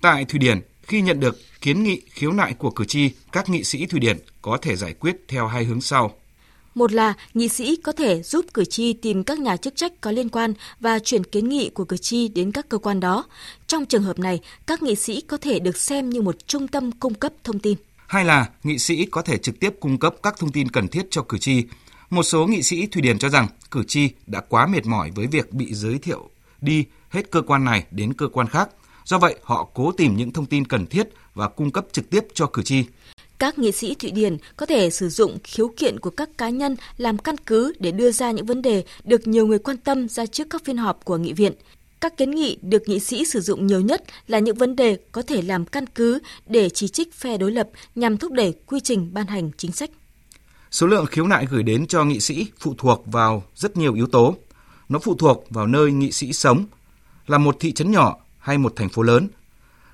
Tại 0.00 0.24
Thụy 0.24 0.38
Điển, 0.38 0.60
khi 0.82 1.00
nhận 1.00 1.20
được 1.20 1.38
kiến 1.60 1.82
nghị 1.82 2.00
khiếu 2.10 2.32
nại 2.32 2.54
của 2.54 2.70
cử 2.70 2.84
tri, 2.84 3.10
các 3.32 3.48
nghị 3.48 3.64
sĩ 3.64 3.86
Thụy 3.86 4.00
Điển 4.00 4.18
có 4.42 4.58
thể 4.62 4.76
giải 4.76 4.92
quyết 4.92 5.16
theo 5.28 5.46
hai 5.46 5.64
hướng 5.64 5.80
sau. 5.80 6.18
Một 6.74 6.92
là 6.92 7.14
nghị 7.34 7.48
sĩ 7.48 7.76
có 7.76 7.92
thể 7.92 8.22
giúp 8.22 8.46
cử 8.54 8.64
tri 8.64 8.92
tìm 8.92 9.24
các 9.24 9.38
nhà 9.38 9.56
chức 9.56 9.76
trách 9.76 9.92
có 10.00 10.10
liên 10.10 10.28
quan 10.28 10.54
và 10.80 10.98
chuyển 10.98 11.24
kiến 11.24 11.48
nghị 11.48 11.70
của 11.70 11.84
cử 11.84 11.96
tri 11.96 12.28
đến 12.28 12.52
các 12.52 12.68
cơ 12.68 12.78
quan 12.78 13.00
đó. 13.00 13.24
Trong 13.66 13.86
trường 13.86 14.02
hợp 14.02 14.18
này, 14.18 14.40
các 14.66 14.82
nghị 14.82 14.94
sĩ 14.94 15.20
có 15.20 15.36
thể 15.36 15.58
được 15.58 15.76
xem 15.76 16.10
như 16.10 16.22
một 16.22 16.36
trung 16.46 16.68
tâm 16.68 16.92
cung 16.92 17.14
cấp 17.14 17.32
thông 17.44 17.58
tin. 17.58 17.78
Hai 18.06 18.24
là 18.24 18.48
nghị 18.62 18.78
sĩ 18.78 19.06
có 19.06 19.22
thể 19.22 19.38
trực 19.38 19.60
tiếp 19.60 19.74
cung 19.80 19.98
cấp 19.98 20.14
các 20.22 20.34
thông 20.38 20.52
tin 20.52 20.68
cần 20.68 20.88
thiết 20.88 21.06
cho 21.10 21.22
cử 21.22 21.38
tri. 21.38 21.62
Một 22.10 22.22
số 22.22 22.46
nghị 22.46 22.62
sĩ 22.62 22.86
Thụy 22.86 23.02
Điển 23.02 23.18
cho 23.18 23.28
rằng 23.28 23.46
cử 23.70 23.84
tri 23.88 24.08
đã 24.26 24.40
quá 24.48 24.66
mệt 24.66 24.86
mỏi 24.86 25.10
với 25.14 25.26
việc 25.26 25.52
bị 25.52 25.74
giới 25.74 25.98
thiệu 25.98 26.30
đi 26.60 26.84
hết 27.08 27.30
cơ 27.30 27.42
quan 27.42 27.64
này 27.64 27.84
đến 27.90 28.12
cơ 28.12 28.28
quan 28.28 28.48
khác. 28.48 28.68
Do 29.04 29.18
vậy, 29.18 29.36
họ 29.42 29.68
cố 29.74 29.92
tìm 29.92 30.16
những 30.16 30.32
thông 30.32 30.46
tin 30.46 30.64
cần 30.64 30.86
thiết 30.86 31.08
và 31.34 31.48
cung 31.48 31.70
cấp 31.70 31.86
trực 31.92 32.10
tiếp 32.10 32.24
cho 32.34 32.46
cử 32.46 32.62
tri. 32.62 32.84
Các 33.38 33.58
nghị 33.58 33.72
sĩ 33.72 33.94
Thụy 33.94 34.10
Điển 34.10 34.36
có 34.56 34.66
thể 34.66 34.90
sử 34.90 35.08
dụng 35.08 35.38
khiếu 35.44 35.72
kiện 35.76 36.00
của 36.00 36.10
các 36.10 36.38
cá 36.38 36.48
nhân 36.48 36.76
làm 36.96 37.18
căn 37.18 37.36
cứ 37.46 37.72
để 37.78 37.92
đưa 37.92 38.12
ra 38.12 38.30
những 38.30 38.46
vấn 38.46 38.62
đề 38.62 38.84
được 39.04 39.26
nhiều 39.26 39.46
người 39.46 39.58
quan 39.58 39.76
tâm 39.76 40.08
ra 40.08 40.26
trước 40.26 40.46
các 40.50 40.64
phiên 40.64 40.76
họp 40.76 41.04
của 41.04 41.16
nghị 41.16 41.32
viện. 41.32 41.52
Các 42.00 42.16
kiến 42.16 42.30
nghị 42.30 42.58
được 42.62 42.82
nghị 42.86 43.00
sĩ 43.00 43.24
sử 43.24 43.40
dụng 43.40 43.66
nhiều 43.66 43.80
nhất 43.80 44.04
là 44.26 44.38
những 44.38 44.56
vấn 44.56 44.76
đề 44.76 44.98
có 45.12 45.22
thể 45.22 45.42
làm 45.42 45.66
căn 45.66 45.86
cứ 45.86 46.18
để 46.46 46.70
chỉ 46.70 46.88
trích 46.88 47.14
phe 47.14 47.36
đối 47.36 47.52
lập 47.52 47.68
nhằm 47.94 48.16
thúc 48.16 48.32
đẩy 48.32 48.54
quy 48.66 48.80
trình 48.80 49.10
ban 49.12 49.26
hành 49.26 49.50
chính 49.56 49.72
sách. 49.72 49.90
Số 50.70 50.86
lượng 50.86 51.06
khiếu 51.06 51.26
nại 51.26 51.46
gửi 51.50 51.62
đến 51.62 51.86
cho 51.86 52.04
nghị 52.04 52.20
sĩ 52.20 52.46
phụ 52.58 52.74
thuộc 52.78 53.02
vào 53.06 53.42
rất 53.54 53.76
nhiều 53.76 53.94
yếu 53.94 54.06
tố. 54.06 54.34
Nó 54.88 54.98
phụ 54.98 55.14
thuộc 55.14 55.46
vào 55.50 55.66
nơi 55.66 55.92
nghị 55.92 56.12
sĩ 56.12 56.32
sống, 56.32 56.66
là 57.26 57.38
một 57.38 57.56
thị 57.60 57.72
trấn 57.72 57.90
nhỏ 57.90 58.16
hay 58.38 58.58
một 58.58 58.72
thành 58.76 58.88
phố 58.88 59.02
lớn. 59.02 59.28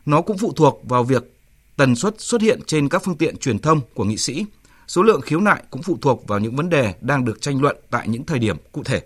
Nó 0.06 0.22
cũng 0.22 0.38
phụ 0.38 0.52
thuộc 0.52 0.80
vào 0.84 1.04
việc 1.04 1.39
tần 1.80 1.96
suất 1.96 2.20
xuất 2.20 2.40
hiện 2.40 2.60
trên 2.66 2.88
các 2.88 3.02
phương 3.04 3.16
tiện 3.16 3.36
truyền 3.36 3.58
thông 3.58 3.80
của 3.94 4.04
nghị 4.04 4.16
sĩ. 4.16 4.44
Số 4.88 5.02
lượng 5.02 5.20
khiếu 5.20 5.40
nại 5.40 5.62
cũng 5.70 5.82
phụ 5.82 5.98
thuộc 6.00 6.28
vào 6.28 6.38
những 6.38 6.56
vấn 6.56 6.68
đề 6.68 6.94
đang 7.00 7.24
được 7.24 7.40
tranh 7.40 7.62
luận 7.62 7.76
tại 7.90 8.08
những 8.08 8.24
thời 8.24 8.38
điểm 8.38 8.56
cụ 8.72 8.82
thể. 8.84 9.02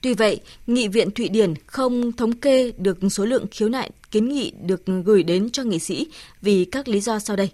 Tuy 0.00 0.14
vậy, 0.14 0.40
Nghị 0.66 0.88
viện 0.88 1.10
Thụy 1.10 1.28
Điển 1.28 1.54
không 1.66 2.12
thống 2.12 2.32
kê 2.32 2.72
được 2.78 2.98
số 3.10 3.24
lượng 3.24 3.46
khiếu 3.50 3.68
nại 3.68 3.90
kiến 4.10 4.28
nghị 4.28 4.52
được 4.62 4.82
gửi 5.04 5.22
đến 5.22 5.50
cho 5.50 5.62
nghị 5.62 5.78
sĩ 5.78 6.08
vì 6.42 6.64
các 6.64 6.88
lý 6.88 7.00
do 7.00 7.18
sau 7.18 7.36
đây. 7.36 7.50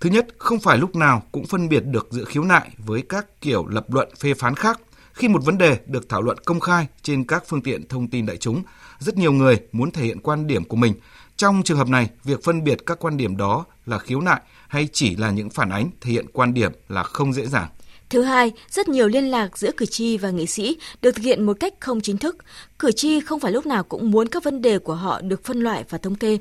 Thứ 0.00 0.10
nhất, 0.10 0.26
không 0.38 0.60
phải 0.60 0.78
lúc 0.78 0.96
nào 0.96 1.22
cũng 1.32 1.46
phân 1.46 1.68
biệt 1.68 1.80
được 1.86 2.08
giữa 2.10 2.24
khiếu 2.24 2.44
nại 2.44 2.70
với 2.78 3.02
các 3.08 3.40
kiểu 3.40 3.66
lập 3.66 3.94
luận 3.94 4.08
phê 4.18 4.34
phán 4.34 4.54
khác. 4.54 4.80
Khi 5.12 5.28
một 5.28 5.44
vấn 5.44 5.58
đề 5.58 5.78
được 5.86 6.08
thảo 6.08 6.22
luận 6.22 6.38
công 6.44 6.60
khai 6.60 6.86
trên 7.02 7.24
các 7.24 7.44
phương 7.46 7.62
tiện 7.62 7.88
thông 7.88 8.08
tin 8.08 8.26
đại 8.26 8.36
chúng, 8.36 8.62
rất 8.98 9.16
nhiều 9.16 9.32
người 9.32 9.60
muốn 9.72 9.90
thể 9.90 10.04
hiện 10.04 10.20
quan 10.20 10.46
điểm 10.46 10.64
của 10.64 10.76
mình. 10.76 10.94
Trong 11.40 11.62
trường 11.62 11.78
hợp 11.78 11.88
này, 11.88 12.08
việc 12.24 12.44
phân 12.44 12.64
biệt 12.64 12.78
các 12.86 12.98
quan 13.00 13.16
điểm 13.16 13.36
đó 13.36 13.64
là 13.86 13.98
khiếu 13.98 14.20
nại 14.20 14.40
hay 14.68 14.88
chỉ 14.92 15.16
là 15.16 15.30
những 15.30 15.50
phản 15.50 15.70
ánh 15.70 15.90
thể 16.00 16.10
hiện 16.10 16.26
quan 16.32 16.54
điểm 16.54 16.72
là 16.88 17.02
không 17.02 17.32
dễ 17.32 17.46
dàng. 17.46 17.68
Thứ 18.10 18.22
hai, 18.22 18.52
rất 18.70 18.88
nhiều 18.88 19.08
liên 19.08 19.30
lạc 19.30 19.58
giữa 19.58 19.70
cử 19.76 19.86
tri 19.86 20.16
và 20.16 20.30
nghị 20.30 20.46
sĩ 20.46 20.78
được 21.02 21.12
thực 21.12 21.22
hiện 21.22 21.46
một 21.46 21.56
cách 21.60 21.74
không 21.80 22.00
chính 22.00 22.18
thức. 22.18 22.36
Cử 22.78 22.92
tri 22.92 23.20
không 23.20 23.40
phải 23.40 23.52
lúc 23.52 23.66
nào 23.66 23.84
cũng 23.84 24.10
muốn 24.10 24.28
các 24.28 24.44
vấn 24.44 24.62
đề 24.62 24.78
của 24.78 24.94
họ 24.94 25.20
được 25.20 25.44
phân 25.44 25.60
loại 25.60 25.84
và 25.88 25.98
thống 25.98 26.14
kê. 26.14 26.38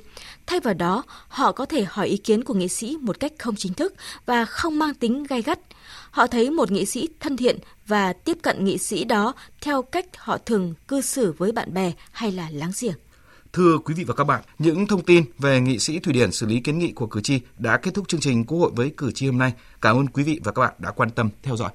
Thay 0.47 0.59
vào 0.59 0.73
đó, 0.73 1.03
họ 1.27 1.51
có 1.51 1.65
thể 1.65 1.85
hỏi 1.89 2.07
ý 2.07 2.17
kiến 2.17 2.43
của 2.43 2.53
nghị 2.53 2.67
sĩ 2.67 2.97
một 3.01 3.19
cách 3.19 3.33
không 3.39 3.55
chính 3.55 3.73
thức 3.73 3.93
và 4.25 4.45
không 4.45 4.79
mang 4.79 4.93
tính 4.93 5.23
gai 5.23 5.41
gắt. 5.41 5.59
Họ 6.11 6.27
thấy 6.27 6.49
một 6.49 6.71
nghị 6.71 6.85
sĩ 6.85 7.07
thân 7.19 7.37
thiện 7.37 7.57
và 7.87 8.13
tiếp 8.13 8.37
cận 8.41 8.65
nghị 8.65 8.77
sĩ 8.77 9.03
đó 9.03 9.33
theo 9.61 9.81
cách 9.81 10.05
họ 10.17 10.37
thường 10.37 10.73
cư 10.87 11.01
xử 11.01 11.31
với 11.37 11.51
bạn 11.51 11.73
bè 11.73 11.91
hay 12.11 12.31
là 12.31 12.47
láng 12.51 12.71
giềng. 12.81 12.95
Thưa 13.53 13.77
quý 13.77 13.93
vị 13.93 14.03
và 14.03 14.13
các 14.13 14.23
bạn, 14.23 14.41
những 14.59 14.87
thông 14.87 15.03
tin 15.03 15.23
về 15.37 15.61
nghị 15.61 15.79
sĩ 15.79 15.99
Thụy 15.99 16.13
Điển 16.13 16.31
xử 16.31 16.45
lý 16.45 16.59
kiến 16.59 16.79
nghị 16.79 16.91
của 16.91 17.07
cử 17.07 17.21
tri 17.21 17.39
đã 17.57 17.77
kết 17.77 17.93
thúc 17.93 18.07
chương 18.07 18.19
trình 18.19 18.45
Quốc 18.45 18.59
hội 18.59 18.71
với 18.75 18.91
cử 18.97 19.11
tri 19.11 19.25
hôm 19.25 19.37
nay. 19.37 19.53
Cảm 19.81 19.97
ơn 19.97 20.07
quý 20.07 20.23
vị 20.23 20.39
và 20.43 20.51
các 20.51 20.61
bạn 20.61 20.73
đã 20.77 20.91
quan 20.91 21.09
tâm 21.09 21.29
theo 21.43 21.55
dõi. 21.55 21.71